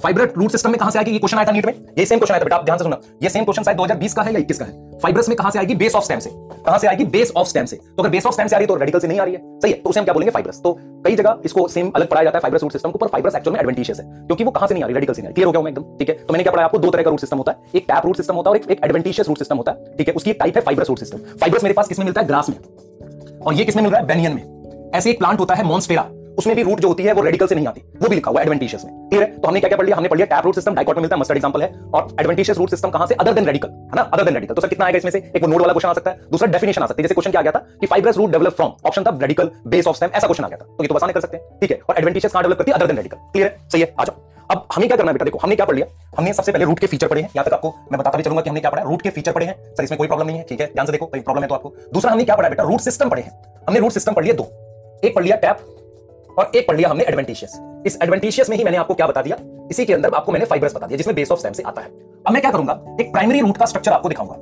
फाइब्रस 0.00 0.32
रूट 0.36 0.50
सिस्टम 0.50 0.70
में 0.70 0.78
कहाँ 0.78 0.90
से 0.90 0.98
आएगी? 0.98 1.10
ये 1.10 1.18
क्वेश्चन 1.18 1.38
आया 1.38 1.46
था 1.46 1.52
नीट 1.52 1.66
में। 1.66 1.72
ये 1.98 2.04
सेम 2.06 2.18
क्वेश्चन 2.18 2.34
आया 2.34 2.40
था 2.40 2.44
बेटा, 2.44 2.56
आप 2.56 2.64
ध्यान 2.64 2.78
से 2.78 2.84
सुनना। 2.84 3.00
ये 3.22 3.28
सेम 3.28 3.44
क्वेश्चन 3.44 3.62
शायद 3.62 3.76
2020 3.76 4.14
का 4.14 4.22
है 4.22 4.32
या 4.32 4.40
21 4.40 4.58
का 4.58 4.64
है? 4.64 4.98
फाइब्रस 4.98 5.28
में 5.28 5.36
कहाँ 5.36 5.50
से 5.50 5.58
आएगी? 5.58 5.74
बेस 5.74 5.94
ऑफ़ 5.94 6.04
स्टेम 6.04 6.18
से। 6.18 6.30
कहाँ 6.66 6.78
से 6.78 6.86
आएगी? 6.86 7.04
बेस 7.04 7.32
ऑफ़ 7.36 7.48
स्टेम 7.48 7.64
से। 7.64 7.76
तो 7.76 8.02
अगर 8.02 8.10
बेस 8.10 8.26
ऑफ़ 8.26 8.34
स्टेम 8.34 8.46
से 8.46 8.56
आ 8.56 8.58
रही 8.58 8.64
है 8.64 8.66
तो 8.68 8.74
रेडिकल 8.74 8.98
से 8.98 9.08
नहीं 9.08 9.20
आ 9.20 9.24
रही 9.24 9.34
है। 9.34 9.40
सही 9.60 9.72
है 9.72 9.78
तो 9.78 9.90
उसे 9.90 10.00
हम 10.00 10.04
क्या 10.04 10.14
बोलेंगे? 10.14 10.30
फाइब्रस 10.30 10.60
तो 10.62 10.72
कई 11.04 11.16
जगह 11.16 11.40
इसको 11.44 11.66
सेम 11.68 11.90
अलग 11.90 12.08
पढ़ाया 12.08 12.24
जाता 12.24 12.38
है 12.38 12.42
फाइब्रस 12.42 12.62
रूट 12.62 12.72
सिस्टम 12.72 12.90
को 12.90 12.98
पर 12.98 13.06
फाइब्रस 13.06 13.34
एक्चुअल 13.34 13.52
में 13.52 13.60
एडवेंटिशियस 13.60 14.00
है, 14.00 14.04
क्योंकि 14.06 14.44
वो 14.44 14.50
कहाँ 14.50 14.68
से 14.68 14.74
नहीं 14.74 14.84
आ 14.84 14.86
रही? 14.86 14.94
रेडिकल 14.94 15.12
से 15.12 15.22
नहीं 15.22 15.32
क्लियर 15.32 15.46
हो 15.46 15.52
गया 15.52 15.62
मैं 15.62 15.70
एकदम। 15.70 15.96
ठीक 15.98 16.08
है? 16.08 16.14
तो 16.16 16.32
मैंने 16.32 16.42
क्या 16.42 16.52
पढ़ाया 16.52 16.66
आपको? 16.66 16.78
दो 16.78 16.90
तरह 16.90 17.02
का 17.02 17.10
रूट 17.10 17.20
सिस्टम 17.20 17.38
होता 17.38 17.52
है। 17.52 17.58
एक 17.74 17.84
टैप 17.88 18.06
रूट 18.06 18.16
सिस्टम 18.16 18.34
होता 18.34 18.50
है 18.50 18.56
और 18.56 18.72
एक 18.72 18.84
एडवेंटिशियस 18.84 19.28
रूट 19.28 19.38
सिस्टम 19.38 19.56
होता 19.56 19.72
है। 19.72 19.96
ठीक 19.96 20.08
है? 20.08 20.14
उसकी 20.14 20.32
टाइप 20.32 20.56
है 20.56 20.62
फाइब्रस 20.62 20.88
रूट 20.88 20.98
सिस्टम 20.98 21.18
फाइब्रस 21.40 21.62
मेरे 21.62 21.74
पास 21.74 21.88
किसमें 21.88 22.04
मिलता 22.04 22.20
है? 22.20 22.26
ग्रास 22.26 22.48
में। 22.48 22.56
और 23.40 23.54
ये 23.54 23.64
किसमें 23.64 23.82
मिल 23.82 23.92
रहा 23.92 24.00
है? 24.00 24.06
बेनियन 24.06 24.34
में। 24.34 24.90
ऐसे 24.94 25.10
एक 25.10 25.18
प्लांट 25.18 25.40
होता 25.40 25.54
है 25.54 25.64
मॉन्स्टेरा 25.64 26.02
उसमें 26.38 26.54
भी 26.56 26.62
रूट 26.62 26.80
जो 26.80 26.88
होती 26.88 27.02
है 27.02 27.12
वो 27.12 27.22
रेडिकल 27.22 27.46
से 27.46 27.54
नहीं 27.54 27.66
आती। 27.66 27.80
वो 28.02 28.08
भी 28.08 28.14
लिखा 28.14 28.30
हुआ 28.30 28.40
एडवेंटिशियस 28.42 28.84
में। 28.84 28.92
क्लियर 29.08 29.22
है? 29.22 29.38
तो 29.38 29.48
हमने 29.48 29.60
क्या 29.60 29.68
क्या 29.68 29.78
पढ़ 29.78 29.84
लिया? 29.86 29.96
हमने 29.96 30.08
पढ़ 30.08 30.16
लिया 30.16 30.26
टैप 30.26 30.44
रूट 30.44 30.54
सिस्टम 30.54 30.74
डाइकॉट 30.74 30.98
मिलता 30.98 31.16
है 31.16 31.20
मस्टर्ड 31.20 31.36
एग्जांपल 31.36 31.62
है। 31.62 31.68
और 31.94 32.16
एडवेंटिशियस 32.20 32.58
रूट 32.58 32.70
सिस्टम 32.70 32.90
कहाँ 32.90 33.06
से? 33.06 33.14
अदर 33.14 33.32
देन 33.32 33.46
रेडिकल 33.46 33.68
है 33.68 33.96
ना? 33.96 34.02
अदर 34.02 34.24
देन 34.24 34.34
रेडिकल 34.34 34.54
तो 34.54 34.60
सर 34.60 34.68
कितना 34.68 34.84
आएगा 34.84 34.98
इसमें 34.98 35.10
से? 35.10 35.18
एक 35.36 35.42
वो 35.42 35.48
नोड 35.48 35.60
वाला 35.60 35.72
क्वेश्चन 35.72 35.88
आ 35.88 35.92
सकता 35.92 36.10
है। 36.10 36.20
दूसरा 36.30 36.48
डेफिनेशन 36.48 36.82
आ 36.82 36.86
सकती 36.86 37.02
है। 37.02 37.04
जैसे 37.04 37.14
क्वेश्चन 37.14 37.30
क्या 37.30 37.40
आ 37.40 37.42
गया 37.42 37.52
था? 37.52 37.58
कि 37.80 37.86
fibrous 37.86 38.16
root 38.16 38.30
develop 38.30 38.52
from 38.52 38.72
option 38.86 39.04
था 39.04 39.18
रेडिकल 39.22 39.50
बेस 39.66 39.86
ऑफ़ 39.86 39.96
स्टेम 39.96 40.10
ऐसा 40.14 40.26
क्वेश्चन 40.26 40.44
आ 40.44 40.48
गया 40.48 40.56
था। 40.56 40.64
तो 40.64 40.84
ये 40.84 40.88
तो 40.88 40.94
आसान 40.94 41.12
कर 41.12 41.20
सकते 41.20 41.36
हैं। 41.36 41.58
ठीक 41.60 41.70
है? 41.70 41.80
और 41.88 41.98
एडवेंटिशियस 41.98 42.32
कहाँ 42.32 42.42
डेवलप 42.42 42.58
करती 42.58 42.70
है? 42.70 42.78
अदर 42.78 42.86
देन 42.86 42.96
रेडिकल 42.96 43.16
क्लियर 43.32 43.48
है? 43.48 43.68
सही 43.68 43.80
है? 43.80 43.94
आ 44.00 44.04
जाओ। 44.04 44.24
अब 44.50 44.66
हमें 44.74 44.88
क्या 44.88 44.96
करना 44.96 45.12
बेटा? 45.12 45.24
देखो, 45.24 45.38
हमने 45.38 45.56
क्या 45.56 45.66
पढ़ 45.66 45.74
लिया? 45.74 45.86
हमने 46.18 46.32
सबसे 46.32 46.52
पहले 46.52 46.64
रूट 46.64 46.78
के 46.78 46.86
फीचर 46.86 47.08
पढ़े 47.08 47.20
हैं। 47.20 47.28
यहाँ 47.36 47.44
तक 47.46 47.52
आपको 47.52 47.74
मैं 47.92 47.98
बताता 47.98 48.16
भी 48.16 48.24
चलूँगा 48.24 48.42
कि 48.42 48.50
हमने 48.50 48.60
क्या 48.60 48.70
पढ़ा 48.70 48.82
रूट 48.82 49.02
के 49.02 49.10
फीचर 49.10 49.32
पढ़े 49.32 49.46
हैं। 49.46 49.54
सर, 49.74 49.84
इसमें 49.84 49.98
कोई 49.98 50.06
प्रॉब्लम 50.06 50.26
नहीं 50.26 50.38
है। 50.38 50.44
ठीक 50.48 50.60
है? 50.60 50.66
ध्यान 50.66 50.86
से 50.86 50.92
देखो, 50.92 51.06
कोई 51.06 51.20
प्रॉब्लम 51.20 51.42
है 51.42 51.48
तो 51.48 51.54
आपको। 51.54 51.74
दूसरा 51.94 52.12
हमने 52.12 52.24
क्या 52.24 52.36
पढ़ा 52.36 52.48
बेटा? 52.48 52.62
रूट 52.62 52.80
सिस्टम 52.80 53.08
पढ़े 53.08 53.22
हैं। 53.22 53.32
हमने 53.68 53.80
रूट 53.80 53.92
सिस्टम 53.92 54.12
पढ़ 54.12 54.24
लिया 54.24 54.34
दो। 54.34 54.44
एक 55.04 55.14
पढ़ 55.14 55.24
लिया 55.24 55.36
टैप 55.36 55.58
और 56.38 56.50
एक 56.54 56.66
पढ़ 56.68 56.76
लिया 56.76 56.88
हमने 56.88 57.04
एडवेंटिशियस 57.04 57.60
इस 57.86 57.98
एडवेंटिशियस 58.02 58.50
में 58.50 58.56
ही 58.56 58.64
मैंने 58.64 58.76
आपको 58.76 58.94
क्या 58.94 59.06
बता 59.06 59.22
दिया? 59.22 59.36
इसी 59.70 59.84
के 59.84 59.92
अंदर 59.92 60.14
आपको 60.14 60.32
मैंने 60.32 60.44
फाइब्रस 60.44 60.74
बता 60.74 60.86
दिया, 60.86 60.96
जिसमें 60.96 61.14
बेस 61.16 61.30
ऑफ़ 61.32 61.38
स्टेम 61.38 61.52
से 61.52 61.62
आता 61.62 61.82
है। 61.82 61.88
अब 62.26 62.32
मैं 62.32 62.40
क्या 62.42 62.50
करूँगा? 62.50 62.80
एक 63.00 63.12
प्राइमरी 63.12 63.40
रूट 63.40 63.56
का 63.56 63.66
स्ट्रक्चर 63.66 63.92
आपको 63.92 64.08
दिखाऊँगा। 64.08 64.34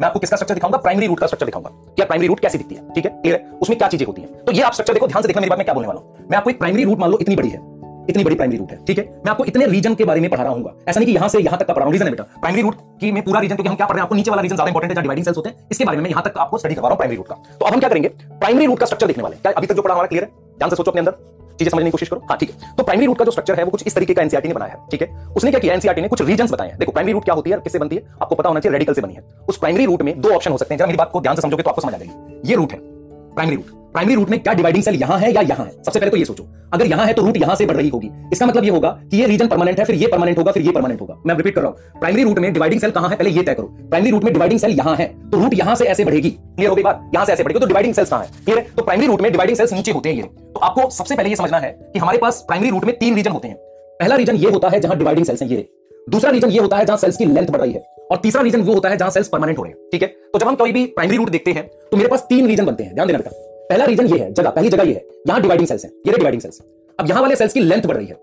मैं 0.00 0.06
आपको 0.06 0.20
किसका 0.20 0.36
स्ट्रक्चर 0.36 0.54
दिखाऊँगा? 0.54 0.78
प्राइमरी 0.78 1.06
रूट 1.06 1.20
का 1.20 1.26
स्ट्रक्चर 1.26 1.46
दिखाऊँगा। 1.46 1.70
क्या 1.96 2.06
प्राइमरी 2.06 2.28
रूट 2.28 2.40
कैसी 2.40 2.58
दिखती 2.58 2.74
है? 2.74 2.92
ठीक 2.94 3.04
है? 3.04 3.10
क्लियर 3.12 3.44
उसमें 3.62 3.78
क्या 3.78 3.88
चीज़ें 3.88 4.06
होती 4.06 4.22
है? 4.22 4.28
तो 4.44 4.52
ये 4.52 4.62
आप 4.62 4.72
स्ट्रक्चर 4.72 4.92
देखो, 4.92 5.06
ध्यान 5.06 5.22
से 5.22 5.28
देखो 5.28 5.40
मेरी 5.40 5.50
बात 5.50 5.58
मैं 5.58 5.64
क्या 5.64 5.74
बोलने 5.74 5.88
वाला 5.88 6.00
हूँ। 6.00 6.26
मैं 6.30 6.38
आपको 6.38 6.50
एक 6.50 6.58
प्राइमरी 6.58 6.84
रूट 6.84 6.98
मान 6.98 7.10
लो, 7.10 7.18
इतनी 7.20 7.36
बड़ी 7.36 7.48
है। 7.48 7.60
इतनी 8.08 8.24
बड़ी 8.24 8.36
प्राइमरी 8.36 8.58
रूट 8.58 8.70
है, 8.70 8.78
ठीक 8.86 8.98
है? 8.98 9.04
मैं 9.04 9.30
आपको 9.30 9.44
इतने 9.44 9.66
रीजन 9.66 9.94
के 9.94 10.04
बारे 10.04 10.20
में 10.20 10.28
पढ़ा 10.30 10.42
रहा 10.42 10.52
हूँ 10.52 10.72
ऐसा 10.88 11.00
नहीं 11.00 11.06
कि 11.06 11.14
यहाँ 11.14 11.28
से 11.28 11.38
यहाँ 11.38 11.58
तक 11.58 11.66
का 11.66 11.72
पढ़ा 11.72 11.84
रहा 11.84 11.92
रीजन 11.92 12.10
बेटा। 12.10 12.24
प्राइमरी 12.40 12.62
रूट 12.62 12.74
की 13.00 13.12
मैं 13.12 13.22
पूरा 13.24 13.40
रीजन 13.40 13.54
क्योंकि 13.54 13.68
हम 13.68 13.76
क्या 13.76 13.86
पढ़ 13.86 13.94
रहे 13.94 14.00
हैं? 14.00 14.04
आपको 14.04 14.14
नीचे 14.14 14.30
वाला 14.30 14.42
रीजन 14.42 14.56
ज़्यादा 14.56 14.86
है 14.86 14.94
डिवाइडिंग 14.94 15.24
सेल्स 15.24 15.36
होते 15.36 15.48
हैं, 15.48 15.66
इसके 15.70 15.84
बारे 15.84 15.98
में 15.98 16.10
यहाँ 16.10 16.22
तक 16.24 16.38
आपको 16.38 16.58
स्टडी 16.58 16.74
करवा 16.74 16.88
रहा 16.88 16.94
हूँ 16.94 16.98
प्राइमरी 16.98 17.16
रूट 17.16 17.26
का। 17.26 17.34
तो 17.60 17.66
अब 17.66 17.72
हम 17.72 17.80
क्या 17.80 17.88
करेंगे? 17.88 18.08
प्राइमरी 18.08 18.66
रूट 18.66 18.78
का 18.78 18.86
स्ट्रक्चर 18.86 19.06
देखने 19.06 19.22
वाले 19.22 19.36
क्या 19.36 19.52
अभी 19.52 19.66
तक 19.66 19.74
जो 19.74 19.82
पढ़ा 19.82 19.94
हमारा 19.94 20.06
क्लियर 20.06 20.24
है? 20.24 20.30
ध्यान 20.58 20.70
से 20.70 20.76
सोचो 20.76 20.90
अपने 20.90 21.00
अंदर। 21.00 21.35
चीज़ें 21.58 21.70
समझने 21.70 21.84
की 21.84 21.90
कोशिश 21.90 22.08
करो। 22.08 22.20
हाँ 22.28 22.36
ठीक 22.38 22.50
है। 22.50 22.74
तो 22.76 22.82
प्राइमरी 22.82 23.06
रूट 23.06 23.18
का 23.18 23.24
जो 23.24 23.30
स्ट्रक्चर 23.30 23.54
है, 23.54 23.64
वो 23.64 23.70
कुछ 23.70 23.86
इस 23.86 23.94
तरीके 23.94 24.14
का 24.14 24.22
एनसीआरटी 24.22 24.48
ने 24.48 24.54
बनाया 24.54 24.72
है, 24.72 24.86
ठीक 24.90 25.02
है? 25.02 25.08
उसने 25.36 25.50
क्या 25.50 25.60
किया? 25.60 25.74
एनसीआरटी 25.74 26.02
ने 26.02 26.08
कुछ 26.08 26.22
रीजन 26.22 26.46
बताए 26.46 26.68
हैं। 26.68 26.78
देखो 26.78 26.92
प्राइमरी 26.92 27.12
रूट 27.12 27.24
क्या 27.24 27.34
होती 27.34 27.50
है? 27.50 27.58
किससे 27.58 27.78
बनती 27.78 27.96
है? 27.96 28.02
आपको 28.22 28.34
पता 28.34 28.48
होना 28.48 28.60
चाहिए 28.60 28.72
रेडिकल 28.72 28.94
से 28.94 29.00
बनी 29.00 29.14
है। 29.14 29.24
उस 29.48 29.58
प्राइमरी 29.58 29.84
रूट 29.84 30.02
में 30.02 30.20
दो 30.20 30.34
ऑप्शन 30.34 30.52
हो 30.52 30.58
सकते 30.58 30.74
हैं। 30.74 30.78
जब 30.78 30.86
मेरी 30.86 30.98
बात 30.98 31.10
को 31.10 31.20
ध्यान 31.20 31.36
से 31.36 31.42
समझोगे 31.42 31.62
तो 31.62 31.70
आपको 31.70 31.82
समझ 31.82 31.94
आ 31.94 31.96
जाएगी। 31.96 32.48
ये 32.48 32.56
रूट 32.56 32.72
है 32.72 32.78
प्राइमरी 32.80 33.56
रूट 33.56 33.85
प्राइमरी 33.96 34.14
रूट 34.14 34.30
में 34.30 34.38
क्या 34.38 34.52
डिवाइडिंग 34.52 34.82
सेल 34.84 34.94
यहाँ 34.94 35.18
है 35.18 35.30
या 35.34 35.40
यहाँ 35.40 35.64
है? 35.66 35.70
सबसे 35.74 35.98
पहले 35.98 36.10
तो 36.10 36.16
ये 36.16 36.24
सोचो। 36.24 36.44
अगर 36.74 36.86
यहाँ 36.86 37.04
है 37.06 37.12
तो 37.12 37.22
रूट 37.22 37.36
यहाँ 37.36 37.54
से 37.56 37.66
बढ़ 37.66 37.76
रही 37.76 37.88
होगी। 37.88 38.10
इसका 38.32 38.46
मतलब 38.46 38.64
ये 38.64 38.70
होगा 38.70 38.88
कि 39.10 39.16
ये 39.16 39.26
रीजन 39.26 39.46
परमानेंट 39.46 39.78
है, 39.78 39.84
फिर 39.84 39.94
ये 39.94 40.06
परमानेंट 40.06 40.38
होगा, 40.38 40.52
फिर 40.52 40.62
ये 40.62 40.72
परमानेंट 40.72 41.00
होगा। 41.00 41.14
मैं 41.26 41.34
रिपीट 41.34 41.54
कर 41.54 41.60
रहा 41.60 41.70
हूँ। 41.70 42.00
प्राइमरी 42.00 42.22
रूट 42.22 42.38
में 42.38 42.52
डिवाइडिंग 42.52 42.80
सेल 42.80 42.90
कहाँ 42.90 43.08
है? 43.08 43.16
पहले 43.16 43.30
ये 43.30 43.42
तय 43.42 43.54
करो। 43.54 43.66
प्राइमरी 43.90 44.10
रूट 44.10 44.24
में 44.24 44.32
डिवाइडिंग 44.32 44.60
सेल 44.60 44.72
यहाँ 44.72 44.94
है 44.96 45.06
तो 45.30 45.38
रूट 45.38 45.54
यहाँ 45.54 45.74
से 45.74 45.84
ऐसे 45.84 46.04
बढ़ेगी। 46.04 46.30
क्लियर 46.30 46.70
होगी 46.70 46.82
बात? 46.82 47.10
यहाँ 47.14 47.24
से 47.26 47.32
ऐसे 47.32 47.44
बढ़ेगी 47.44 47.60
तो 47.60 47.66
डिवाइडिंग 47.66 47.94
सेल्स 47.94 48.10
कहाँ 48.10 48.22
है? 48.22 48.44
क्लियर 48.44 48.60
तो 48.76 48.82
प्राइमरी 48.82 49.06
रूट 49.06 49.22
में 49.22 49.30
डिवाइडिंग 49.32 49.56
सेल्स 49.56 49.72
नीचे 49.72 49.92
होते 49.92 50.08
हैं 50.08 50.16
ये। 50.16 50.22
तो 50.22 50.60
आपको 50.60 50.88
सबसे 50.90 51.16
पहले 51.16 51.30
ये 51.30 51.36
समझना 51.36 51.58
है 51.58 51.72
कि 51.84 51.98
हमारे 51.98 52.18
पास 52.18 52.44
प्राइमरी 52.48 52.70
रूट 52.70 52.84
में 52.84 52.96
तीन 52.98 53.14
रीजन 53.14 53.30
होते 53.30 53.48
हैं। 53.48 53.56
पहला 54.00 54.16
रीजन 54.16 54.36
ये 54.36 54.50
होता 54.50 54.68
है 54.68 54.80
जहाँ 54.80 54.98
डिवाइडिंग 54.98 55.26
सेल्स 55.26 55.42
हैं 55.42 55.48
ये। 55.48 55.66
दूसरा 56.06 56.30
रीजन 56.30 56.50
ये 56.50 56.58
होता 56.58 56.76
है 56.76 56.84
जहाँ 56.84 56.98
सेल्स 56.98 57.16
की 57.16 57.24
लेंथ 57.24 57.46
बढ़ 57.46 57.60
रही 57.60 57.72
है। 57.72 57.84
और 58.10 58.16
तीसरा 58.18 58.42
रीजन 58.42 58.60
वो 58.60 58.74
होता 58.74 58.88
है 58.88 58.96
जहाँ 58.96 59.10
सेल्स 59.10 59.28
परमानेंट 59.28 59.58
हो 59.58 59.64
रहे 59.64 59.72
हैं। 59.72 59.90
ठीक 59.92 60.02
है? 60.02 60.08
तो 60.08 60.38
जब 60.38 60.48
हम 60.48 60.54
कोई 60.56 60.72
भी 60.72 60.86
प्राइमरी 60.88 61.16
रूट 61.16 61.30
देखते 61.30 61.52
हैं 61.52 61.66
तो 61.90 61.96
मेरे 61.96 62.08
पास 62.08 62.26
तीन 62.28 62.46
रीजन 62.46 62.66
बनते 62.66 62.84
हैं। 62.84 62.94
ध्यान 62.94 63.06
देना 63.06 63.18
बेटा। 63.18 63.54
पहला 63.70 63.84
रीजन 63.84 64.06
ये 64.06 64.18
है, 64.18 64.32
जगह, 64.32 64.50
पहली 64.50 64.68
जगह 64.68 64.82
ये 64.82 64.94
है, 64.94 65.04
यहाँ 65.28 65.40
डिवाइडिंग 65.42 65.68
सेल्स 65.68 65.84
है, 65.84 65.90
ये 66.06 66.12
डिवाइडिंग 66.12 66.42
सेल्स 66.42 66.60
अब 66.98 67.08
यहाँ 67.08 67.22
वाले 67.22 67.36
सेल्स 67.36 67.52
की 67.52 67.60
लेंथ 67.60 67.82
बढ़ 67.82 67.96
रही 67.96 68.06
है। 68.06 68.16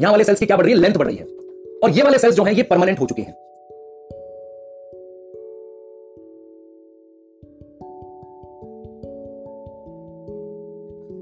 यहाँ 0.00 0.12
वाले 0.12 0.24
सेल्स 0.24 0.40
की 0.40 0.46
क्या 0.46 0.56
बढ़ 0.56 0.64
रही 0.64 0.74
है? 0.74 0.80
लेंथ 0.80 0.94
बढ़ 0.94 1.06
रही 1.06 1.16
है। 1.16 1.24
और 1.84 1.90
ये 1.90 2.02
वाले 2.02 2.18
सेल्स 2.18 2.36
जो 2.36 2.44
है, 2.44 2.54
ये 2.54 2.62
परमानेंट 2.62 3.00
हो 3.00 3.06
चुके 3.06 3.22
हैं। 3.22 3.32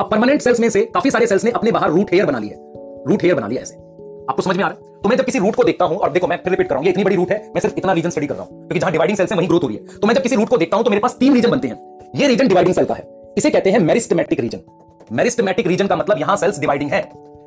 अब 0.00 0.08
परमानेंट 0.10 0.42
सेल्स 0.42 0.60
में 0.60 0.68
से 0.70 0.82
काफ़ी 0.84 1.10
सारे 1.10 1.26
सेल्स 1.26 1.44
ने 1.44 1.50
अपने 1.50 1.72
बाहर 1.72 1.90
रूट 1.90 2.12
हेयर 2.12 2.26
बना 2.26 2.38
लिया 2.38 2.58
रूट 3.08 3.22
हेयर 3.22 3.34
बना 3.34 3.48
लिया 3.48 3.62
ऐसे। 3.62 3.74
आपको 3.74 4.42
समझ 4.42 4.56
में 4.56 4.64
आ 4.64 4.68
रहा 4.68 4.76
है? 4.76 5.00
तो 5.02 5.08
मैं 5.08 5.16
जब 5.16 5.24
किसी 5.24 5.38
रूट 5.38 5.54
को 5.54 5.64
देखता 5.64 5.84
हूँ, 5.84 5.98
और 5.98 6.12
देखो, 6.12 6.26
मैं 6.26 6.36
फिर 6.36 6.50
रिपीट 6.50 6.68
कर 6.68 6.74
रहा 6.74 6.84
ये 6.84 6.90
इतनी 6.90 7.04
बड़ी 7.04 7.16
रूट 7.16 7.30
है, 7.30 7.38
मैं 7.46 7.60
सिर्फ़ 7.60 7.78
इतना 7.78 7.92
रीजन 7.92 8.10
स्टडी 8.10 8.26
कर 8.26 8.34
रहा 8.34 8.44
हूँ, 8.44 8.58
क्योंकि 8.58 8.80
जहाँ 8.80 8.92
डिवाइडिंग 8.92 9.16
सेल्स 9.16 9.32
है, 9.32 9.38
वहीं 9.38 9.48
ग्रोथ 9.48 9.62
हो 9.62 9.68
रही 9.68 9.76
है। 9.76 9.98
तो 9.98 10.06
मैं 10.06 10.14
जब 10.14 10.22
किसी 10.22 10.36
रूट 10.36 10.48
को 10.48 10.56
देखता 10.56 10.76
हूँ 10.76 10.84
तो 10.84 10.90
मेरे 10.90 11.00
पास 11.00 11.16
तीन 11.20 11.34
रीजन 11.34 11.50
बनते 11.50 11.68
हैं। 11.68 12.10
ये 12.16 12.28
रीजन 12.28 12.48
डिवाइडिंग 12.48 12.74
सेल 12.74 12.84
का 12.84 12.94
है। 12.94 13.17
इसे 13.38 13.50
कहते 13.50 13.70
हैं 13.70 13.78
मेरिस्टमेटिक 13.78 14.40
रीजन। 14.40 14.60
मेरिस्टमेटिक 15.12 15.66
रीजन 15.66 15.86
का 15.86 15.96
मतलब 15.96 16.18
यहाँ 16.18 16.36
सेल्स 16.36 16.58
डिवाइडिंग 16.60 16.90
है। 16.90 17.00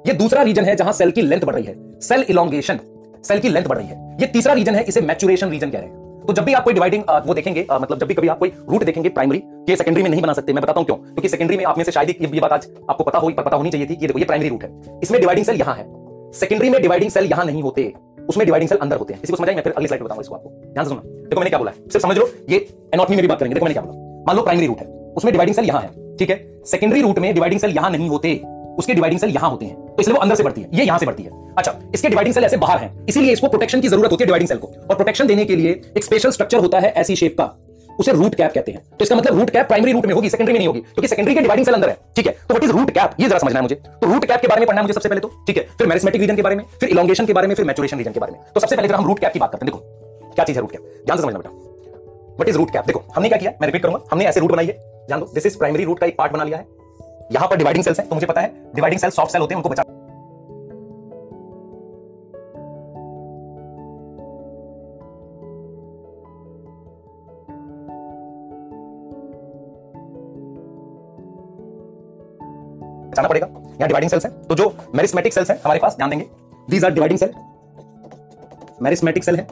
ये 0.07 0.13
दूसरा 0.13 0.43
रीजन 0.43 0.65
है 0.65 0.75
जहाँ 0.75 0.93
सेल 0.93 1.11
की 1.11 1.21
लेंथ 1.21 1.41
बढ़ 1.41 1.55
रही 1.55 1.65
है। 1.65 1.75
सेल 2.01 2.25
इलोंगेशन 2.29 2.79
सेल 3.23 3.39
की 3.39 3.49
लेंथ 3.49 3.65
बढ़ 3.65 3.77
रही 3.77 3.87
है। 3.87 4.15
ये 4.21 4.27
तीसरा 4.27 4.53
रीजन 4.53 4.75
है 4.75 4.83
इसे 4.83 5.01
मैचुरेशन 5.01 5.49
रीजन 5.49 5.69
कह 5.69 5.79
रहे 5.79 5.87
हैं। 5.87 6.25
तो 6.27 6.33
जब 6.33 6.43
भी 6.43 6.53
आप 6.53 6.63
कोई 6.63 6.73
डिवाइडिंग 6.73 7.03
वो 7.25 7.33
देखेंगे 7.33 7.65
आ, 7.71 7.79
मतलब 7.79 7.99
जब 7.99 8.07
भी 8.07 8.13
कभी 8.13 8.27
आप 8.27 8.39
कोई 8.39 8.51
रूट 8.69 8.83
देखेंगे 8.83 9.09
प्राइमरी 9.09 9.41
के 9.43 9.75
सेकेंडरी 9.75 10.03
में 10.03 10.09
नहीं 10.09 10.21
बना 10.21 10.33
सकते 10.33 10.53
मैं 10.53 10.63
बताता 10.63 10.79
हूँ 10.79 10.85
क्यों? 10.85 10.97
क्योंकि 10.97 11.29
सेकेंडरी 11.29 11.57
में 11.57 11.63
आप 11.65 11.77
में 11.77 11.83
से 11.85 11.91
शायद 11.91 12.09
ये 12.21 12.39
बात 12.39 12.51
आज 12.51 12.67
आपको 12.89 13.03
पता 13.03 13.19
हो 13.19 13.29
पर 13.29 13.43
पता 13.43 13.57
होनी 13.57 13.69
चाहिए 13.69 13.87
थी 13.87 13.93
ये 13.93 14.07
देखो 14.07 14.19
ये 14.19 14.25
प्राइमरी 14.25 14.49
रूट 14.49 14.63
है। 14.63 14.99
इसमें 15.03 15.19
डिवाइडिंग 15.21 15.45
सेल 15.45 15.59
यहाँ 15.59 15.75
है। 15.75 15.85
सेकेंडरी 16.39 16.69
में 16.69 16.81
डिवाइडिंग 16.81 17.11
सेल 17.11 17.25
यहाँ 17.25 17.45
नहीं 17.45 17.61
होते 17.63 17.91
उसमें 18.29 18.45
डिवाइडिंग 18.45 18.69
सेल 18.69 18.77
अंदर 18.77 18.97
होते 18.97 19.13
हैं। 19.13 19.21
इसी 19.23 19.33
को 19.33 19.37
समझाएँगे 19.37 19.57
मैं 19.57 19.63
फिर 19.63 19.73
अगली 19.73 19.87
स्लाइड 19.87 20.03
बताऊँगा 20.03 20.21
इसको 20.21 20.35
आपको। 20.35 20.49
ध्यान 20.73 20.85
से 20.85 20.89
सुनना 20.89 21.01
देखो 21.19 21.39
मैंने 21.39 21.49
क्या 21.49 21.59
बोला 21.59 21.71
सिर्फ़ 21.71 22.07
समझ 22.07 22.17
लो 22.17 22.29
ये 22.49 22.65
एनॉटमी 22.93 23.15
में 23.15 23.21
भी 23.21 23.27
बात 23.27 23.39
करेंगे। 23.39 23.53
देखो 23.53 23.65
मैंने 23.65 23.73
क्या 23.73 23.83
बोला। 23.83 24.23
मान 24.27 24.35
लो 24.35 24.43
प्राइमरी 24.43 24.67
रूट 24.67 24.79
है। 24.79 25.00
उसमें 25.11 25.31
डिवाइडिंग 25.33 25.55
सेल 25.55 25.65
यहाँ 25.65 25.81
है, 25.81 26.15
ठीक 26.17 26.29
है? 26.29 26.45
सेकेंडरी 26.65 27.01
रूट 27.01 27.19
में 27.19 27.33
डिवाइडिंग 27.33 27.61
सेल 27.61 27.71
यहाँ 27.71 27.89
नहीं 27.91 28.09
होते, 28.09 28.35
उसके 28.79 28.93
डिवाइडिंग 28.93 29.19
सेल 29.19 29.29
यहाँ 29.31 29.49
होते 29.49 29.65
हैं 29.65 29.75
तो 29.75 30.01
इसलिए 30.01 30.15
वो 30.15 30.21
अंदर 30.21 30.35
से 30.35 30.43
बढ़ती 30.43 30.61
है, 30.61 30.69
ये 30.73 30.83
यहाँ 30.83 30.99
से 30.99 31.05
बढ़ती 31.05 31.23
है। 31.23 31.29
अच्छा 31.57 31.73
इसके 31.93 32.09
डिवाइडिंग 32.09 32.33
सेल 32.35 32.43
ऐसे 32.43 32.57
बाहर 32.57 32.77
हैं, 32.77 33.05
इसीलिए 33.09 33.31
इसको 33.31 33.47
प्रोटेक्शन 33.47 33.81
की 33.81 33.87
ज़रूरत 33.87 34.11
होती 34.11 34.23
है 34.23 34.25
डिवाइडिंग 34.25 34.49
सेल 34.49 34.57
को, 34.57 34.67
और 34.67 34.95
प्रोटेक्शन 34.95 35.27
देने 35.27 35.45
के 35.45 35.55
लिए 35.55 35.81
एक 35.97 36.03
स्पेशल 36.03 36.31
स्ट्रक्चर 36.31 36.59
होता 36.59 36.79
है 36.79 36.91
ऐसी 36.93 37.15
शेप 37.15 37.35
का, 37.37 37.53
उसे 37.99 38.11
रूट 38.11 38.35
कैप 38.35 38.51
कहते 38.53 38.71
हैं। 38.71 38.81
तो 38.89 39.03
इसका 39.03 39.15
मतलब 39.15 39.39
रूट 39.39 39.49
कैप 39.49 39.67
प्राइमरी 39.67 39.91
रूट 39.91 40.05
में 40.05 40.13
होगी 40.13 40.29
सेकेंडरी 40.29 40.53
में 40.53 40.59
नहीं 40.59 40.67
होगी, 40.67 40.79
क्योंकि 40.81 41.07
सेकेंडरी 41.07 41.33
के 41.35 41.41
डिवाइडिंग 41.41 41.65
सेल 41.65 41.75
अंदर 41.75 41.89
है, 41.89 41.97
ठीक 42.15 42.27
है? 42.27 42.33
तो 42.33 42.53
व्हाट 42.53 42.63
इज़ 42.63 42.71
रूट 42.71 42.91
कैप 42.91 43.15
ये 43.19 43.27
जरा 43.27 43.39
समझना 43.39 43.59
है 43.59 43.63
मुझे। 43.63 43.75
तो 43.75 44.11
रूट 44.13 44.25
कैप 44.25 44.41
के 44.41 44.47
बारे 44.47 44.59
में 44.59 44.67
पढ़ना 44.67 44.81
मुझे 44.81 44.93
सबसे 44.93 45.09
पहले 45.09 45.21
तो 45.21 45.31
ठीक 45.47 45.57
है? 45.57 45.67
फिर 45.77 45.87
मेरिस्मेटिक 45.87 46.21
रीजन 46.21 46.35
के 46.35 46.41
बारे 46.41 46.55
में, 46.55 46.63
फिर 46.79 46.89
इलोंगेशन 46.89 47.25
के 47.25 47.33
बारे 47.33 47.47
में, 47.47 47.55
फिर 47.55 47.65
मैचुरेशन 47.65 47.97
रीजन 47.97 48.11
के 48.11 48.19
बारे 48.19 48.31
में। 48.31 48.41
तो 48.53 48.59
सबसे 48.59 48.75
पहले 48.75 48.93
हम 48.93 49.05
रूट 49.05 49.19
कैप 49.19 49.33
की 49.33 49.39
बात 49.39 49.51
करते 49.51 49.65
हैं, 49.65 49.73
देखो, 49.73 50.33
क्या 50.35 50.45
चीज़ 50.45 50.57
है 50.57 50.61
रूट 50.61 50.71
कैप 50.71 51.03
ध्यान 51.05 51.17
से 51.17 51.23
समझना 51.23 51.39
बेटा। 51.39 51.60
वट 52.41 52.49
इज़ 52.49 52.57
रूट 52.57 52.71
कैप 52.71 52.85
देखो, 52.85 53.03
हमने 53.15 53.29
क्या 53.29 53.37
किया? 53.37 53.51
मैं 53.51 53.67
रिपीट 53.67 53.81
करूँगा। 53.81 53.99
हमने 54.11 54.25
ऐसे 54.25 54.39
रूट 54.39 54.51
बनाई 54.51 54.65
है। 54.67 54.73
जान 55.09 55.19
दो 55.19 55.25
दिस 55.33 55.45
इज़ 55.45 55.57
प्राइमरी 55.57 55.83
रूट 55.83 55.99
का 55.99 56.07
एक 56.07 56.17
पार्ट 56.17 56.33
बना 56.33 56.43
लिया 56.43 56.57
है। 56.57 56.65
यहाँ 57.31 57.47
पर 57.47 57.57
डिवाइडिंग 57.57 57.83
सेल्स 57.85 57.99
है 57.99 58.07
तो 58.07 58.15
मुझे 58.15 58.27
पता 58.27 58.41
है 58.41 58.53
डिवाइडिंग 58.75 59.01
सेल 59.01 59.09
सॉफ्ट 59.11 59.31
सेल 59.31 59.41
होते 59.41 59.53
हैं, 59.53 59.57
उनको 59.57 59.69
बचा 59.69 59.83
बचाना 73.11 73.27
पड़ेगा। 73.27 73.47
यहाँ 73.47 73.87
डिवाइडिंग 73.87 74.09
सेल्स 74.09 74.25
है। 74.25 74.31
तो 74.43 74.55
जो 74.55 74.73
मेरिस्मेटिक 74.95 75.33
सेल्स 75.33 75.49
है, 75.51 75.59
हमारे 75.63 75.79
पास, 75.79 75.95
ध्यान 75.95 76.09
देंगे। 76.09 76.25
These 76.69 76.85
are 76.85 76.91
dividing 76.91 77.19
cell 77.19 77.33
meristematic 78.81 79.23
cell 79.23 79.35
है। 79.35 79.47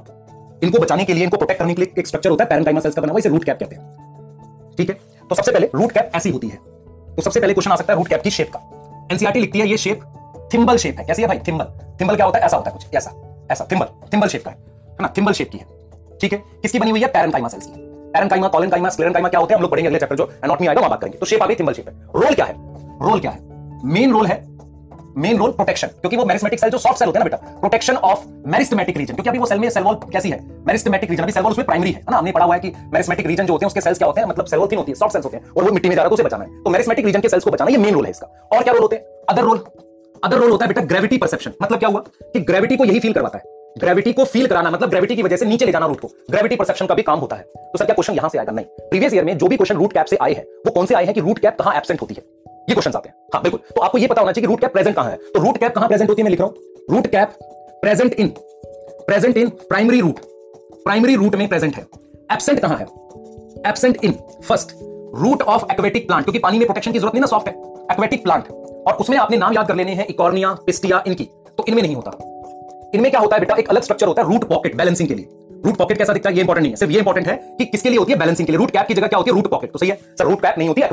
इनको 0.64 0.80
बचाने 0.80 1.06
के 1.06 1.14
लिए, 1.14 1.24
इनको 1.24 1.38
प्रोटेक्ट 1.38 1.60
करने 1.60 1.74
के 1.74 1.82
लिए 1.82 1.94
एक 2.00 2.08
स्ट्रक्चर 2.08 2.30
होता 2.30 2.44
है 2.44 2.50
पैरेंकाइमा 2.50 2.80
सेल्स 2.80 2.96
का 2.96 3.02
बना 3.02 3.12
हुआ 3.12 3.20
इसे 3.20 3.30
रूट 3.30 3.44
कैप 3.44 3.60
कहते 3.60 3.76
हैं। 3.76 4.76
ठीक 4.78 4.90
है? 4.90 4.96
तो 5.30 5.36
सबसे 5.36 5.52
पहले 5.52 5.70
रूट 5.76 5.92
कैप 5.92 6.12
ऐसी 6.16 6.30
होती 6.30 6.48
है। 6.48 6.56
तो 7.16 7.22
सबसे 7.22 7.40
पहले 7.40 7.54
क्वेश्चन 7.54 7.72
आ 7.72 7.76
सकता 7.76 7.94
है 7.94 7.98
रूट 7.98 8.08
कैप 8.08 8.22
की 8.22 8.30
शेप 8.30 8.52
का। 8.56 8.60
एनसीआरटी 9.12 9.40
लिखती 9.40 9.60
है 9.60 9.68
ये 9.68 9.78
शेप 9.78 10.02
थिम्बल 10.54 10.78
शेप 10.78 11.00
है। 11.00 11.06
कैसी 11.06 11.22
है 11.22 11.28
भाई? 11.28 11.40
थिम्बल 11.48 11.66
थिम्बल 12.02 12.16
क्या 12.16 12.26
होता 12.26 12.40
है? 12.40 12.46
ऐसा 12.46 12.58
होता 12.58 12.70
है 12.70 12.78
कुछ। 12.78 12.96
ऐसा। 12.96 13.12
ऐसा। 13.52 13.68
थिम्बल 13.72 13.86
थिम्बल 14.14 14.28
शेप 14.28 14.44
का 14.46 14.52
है। 14.52 14.58
ना? 15.02 15.14
थिम्बल 15.18 15.34
शेप 15.34 15.50
की 15.50 15.58
है। 15.58 15.66
ठीक 16.22 16.34
है? 16.34 16.44
किसकी 16.62 16.80
बनी 16.80 16.92
हुई 16.92 17.02
है? 17.02 17.08
पैरेंकाइमा 17.08 17.48
सेल्स 17.48 17.66
की। 17.66 17.74
पैरेंकाइमा 18.14 18.48
कॉलेनकाइमा 18.48 18.90
स्क्लेरेनकाइमा 18.90 19.30
क्या 19.30 19.40
होते 19.40 19.54
हैं? 19.54 19.58
हम 19.58 19.62
लोग 19.62 19.72
पढ़ेंगे 19.72 19.88
अगले 19.88 20.00
चैप्टर 20.00 20.16
जो 20.16 20.30
एनाटॉमी 20.46 20.68
आएगा 20.68 20.82
वहाँ 20.82 20.90
बात 20.90 21.02
करेंगे। 21.02 21.18
तो 21.18 21.26
शेप 21.26 21.44
आ 21.44 21.46
गई 21.46 21.56
थिम्बल 21.56 21.74
शेप 21.74 21.90
है 21.90 21.96
रोल 22.16 22.36
क्या 22.36 22.46
है? 22.46 22.54
रोल 23.02 23.20
क्या 23.20 23.32
है? 23.32 23.40
मेन 23.86 24.12
रोल 24.12 24.28
है 24.28 24.59
मेन 25.18 25.38
रोल 25.38 25.52
प्रोटेक्शन, 25.52 25.88
क्योंकि 25.88 26.18
वो 26.18 26.26
मेरिस्मेटिक 26.26 26.60
सेल 26.60 26.70
जो 26.70 26.78
सॉफ्ट 26.78 27.00
सेल 27.00 27.06
होते 27.06 27.20
हैं 27.20 27.26
ना 27.26 27.38
बेटा, 27.38 27.60
प्रोटेक्शन 27.60 27.96
ऑफ़ 27.96 28.20
मेरिस्टमेटिक 28.48 28.98
रीजन 28.98 29.14
क्योंकि 29.14 29.30
अभी 29.30 29.40
वो 29.40 29.46
सेल 29.46 29.60
में 29.60 29.70
सेल 29.70 29.84
वॉल 29.84 29.96
कैसी 29.96 30.30
है? 30.30 30.40
मेरिस्टमेटिक 30.68 31.10
रीजन 31.10 31.24
अभी 31.24 31.32
सेल 31.32 31.44
वॉल 31.44 31.52
उसमें 31.52 31.66
प्राइमरी 31.66 31.92
है 31.92 32.04
ना? 32.12 32.18
हमने 32.18 32.32
पढ़ा 32.32 32.46
हुआ 32.46 32.56
है 32.56 32.62
कि 32.62 32.68
मेरिस्मेटिक 32.68 33.28
रीजन 33.28 33.46
जो 33.46 33.54
होते 33.54 33.66
हैं, 33.66 33.68
उसके 33.68 33.82
सेल्स 33.82 33.98
क्या 33.98 34.06
होते 34.06 34.22
हैं? 34.22 34.28
मतलब 34.28 34.46
सेल 34.46 34.60
वॉल 34.60 34.68
थिन 34.72 34.80
होती 34.80 34.92
है 34.92 34.96
सॉफ्ट 34.96 35.14
सेल्स 35.14 35.26
होते 35.26 35.38
हैं, 35.38 35.50
और 35.58 35.64
वो 35.64 35.72
मिट्टी 35.72 35.90
में 35.90 35.96
जा 35.96 36.02
रहा 36.02 36.10
है, 36.10 36.14
उसे 36.14 36.24
बचाना 36.24 36.44
है। 36.44 36.64
तो 36.64 36.70
मेरिस्मेटिक 36.70 37.06
रीजन 37.06 37.22
के 37.22 37.30
सेल्स 37.30 37.44
को 37.44 37.52
बचाना, 37.52 37.72
ये 37.72 37.78
मेन 37.78 37.94
रोल 37.94 38.06
है 38.06 38.12
इसका। 38.12 38.50
और 38.52 38.64
क्या 38.64 38.74
रोल 38.74 38.82
होते 38.82 38.96
हैं? 38.96 39.04
अदर 39.30 39.42
रोल 39.42 39.64
अदर 40.24 40.38
रोल 40.38 40.52
होता 40.52 40.66
है 40.66 40.68
बेटा 40.68 40.82
ग्रेविटी 40.82 41.18
परसेप्शन 41.18 41.52
मतलब 41.62 41.80
क्या 41.80 41.90
हुआ? 41.90 42.00
कि 42.24 42.40
ग्रेविटी 42.40 42.78
को 42.78 42.86
यही 42.86 43.00
फील 43.00 43.14
करवाता 43.14 43.38
है। 43.38 43.44
ग्रेविटी 43.78 44.14
को 44.14 44.24
फील 44.24 44.48
कराना 44.48 44.72
मतलब 44.72 44.90
ग्रेविटी 44.90 45.16
की 45.16 45.24
वजह 45.24 45.36
से 45.36 45.46
नीचे 45.46 45.66
ले 45.66 45.72
जाना 45.72 45.86
रूट 45.86 46.00
को। 46.00 46.08
ग्रेविटी 46.32 46.56
परसेप्शन 46.56 46.86
का 46.86 46.96
भी 46.96 47.02
काम 47.02 47.20
होता 47.20 47.36
है। 47.36 47.42
तो 47.42 47.78
सर, 47.78 47.86
क्या 47.86 47.94
क्वेश्चन 47.94 48.14
यहाँ 48.14 48.30
से 48.30 48.38
आएगा? 48.38 48.52
नहीं। 48.52 48.66
प्रीवियस 48.66 49.14
ईयर 49.14 49.26
में 49.26 49.38
जो 49.38 49.48
भी 49.48 49.58
क्वेश्चन 49.58 49.76
रूट 49.76 49.94
कैप 49.94 50.06
से 50.06 50.18
आए 50.22 50.34
हैं, 50.34 50.44
वो 50.44 50.72
कौन 50.72 50.86
से 50.86 50.96
आए 50.96 51.06
हैं 51.06 51.14
कि 51.14 51.22
रूट 51.22 51.40
कैप 51.40 51.58
कहाँ 51.60 51.76
एब्सेंट 51.76 52.02
होती 52.02 52.14
है? 52.14 52.24
ये 52.70 52.76
क्वेश्चन 52.76 52.98
आते 52.98 53.10
हैं। 53.10 53.16
हाँ 53.34 53.42
बिल्कुल। 53.44 53.60
तो 53.76 53.82
आपको 53.82 53.98
ये 53.98 54.08
पता 54.08 54.22
होना 54.22 54.32
चाहिए 54.32 54.48
कि 54.48 54.52
रूट 54.52 54.62
कैप 54.62 54.74
प्रेजेंट 54.74 54.96
कहाँ 54.96 55.12
है। 55.12 55.18
तो 55.34 55.40
रूट 55.40 55.58
कैप 55.58 55.74
कहाँ 55.76 55.88
प्रेजेंट 55.88 56.10
होती 56.10 56.22
है 56.22 56.24
मैं 56.24 56.32
लिख 56.32 56.40
रहा 56.40 56.50
हूँ। 56.50 56.96
Root 56.96 57.08
cap 57.08 57.38
present 57.82 58.14
in 58.14 58.28
present 59.08 59.38
in 59.38 59.50
primary 59.50 60.00
root 60.02 60.20
primary 60.84 61.16
root 61.16 61.36
में 61.36 61.48
प्रेजेंट 61.48 61.76
है। 61.76 61.86
एब्सेंट 62.32 62.60
कहाँ 62.60 62.78
है? 62.78 62.86
Absent 63.70 64.04
in 64.04 64.12
first 64.48 64.72
root 65.16 65.42
of 65.42 65.66
aquatic 65.72 66.08
plant 66.08 66.24
क्योंकि 66.24 66.40
पानी 66.40 66.58
में 66.58 66.66
प्रोटेक्शन 66.68 66.92
की 66.92 67.00
ज़रूरत 67.00 67.14
नहीं 67.14 67.22
ना 67.22 67.28
सॉफ्ट 67.28 67.48
है। 67.48 67.54
एक्वेटिक 67.92 68.24
प्लांट 68.24 68.50
और 68.88 68.94
उसमें 68.94 69.18
आपने 69.18 69.38
नाम 69.38 69.54
याद 69.54 69.68
कर 69.68 69.76
लेने 69.76 69.94
हैं 69.94 70.08
इकॉर्निया, 70.08 70.54
पिस्टिया, 70.66 71.04
इनकी। 71.08 71.24
तो 71.58 71.66
इनमें 71.68 71.82
नहीं 71.82 71.96
होता। 71.96 72.12
इनमें 72.96 73.12
क्या 73.12 73.20
होता 73.22 73.36
है 73.36 73.40
बेटा? 73.40 73.56
एक 73.56 73.70
अलग 73.70 73.82
स्ट्रक्चर 73.82 74.08
होता 74.08 74.22
है 74.22 74.34
रूट 74.34 74.44
पॉकेट 74.44 74.76
बैलेंसिंग 74.76 75.10
के 75.10 75.16
लिए। 75.16 75.30
रूट 75.66 75.78
पॉकेट 75.78 75.98
कैसा 75.98 76.14
दिखता 76.14 76.30
है? 76.30 76.36
ये 76.36 76.42
इंपॉर्टेंट 76.42 76.64
नहीं 76.64 76.72
है। 76.72 76.78
सिर्फ़ 76.78 76.94
ये 76.94 77.00
इंपॉर्टेंट 77.00 77.28
है 77.28 77.36
कि 77.58 77.66
किसके 77.66 77.90
लिए 77.90 78.00
होती 78.00 78.12
है? 78.12 78.20
बैलेंसिंग 78.20 78.46
के 78.46 78.52
लिए। 78.52 78.58
रूट 78.58 78.72
कैप 78.72 78.88
की 78.88 78.94
जगह 78.94 79.08
क्या 79.08 79.18
होती 79.18 79.32
है? 79.32 79.36
रूट 79.36 79.50
पॉकेट 79.52 79.72
तो 79.72 79.80
सही 79.80 79.90
है? 79.90 80.00
सर 80.20 80.26
रूट 80.26 80.42
कैप 80.42 80.56
नहीं 80.58 80.68
होती 80.68 80.82
है 80.82 80.88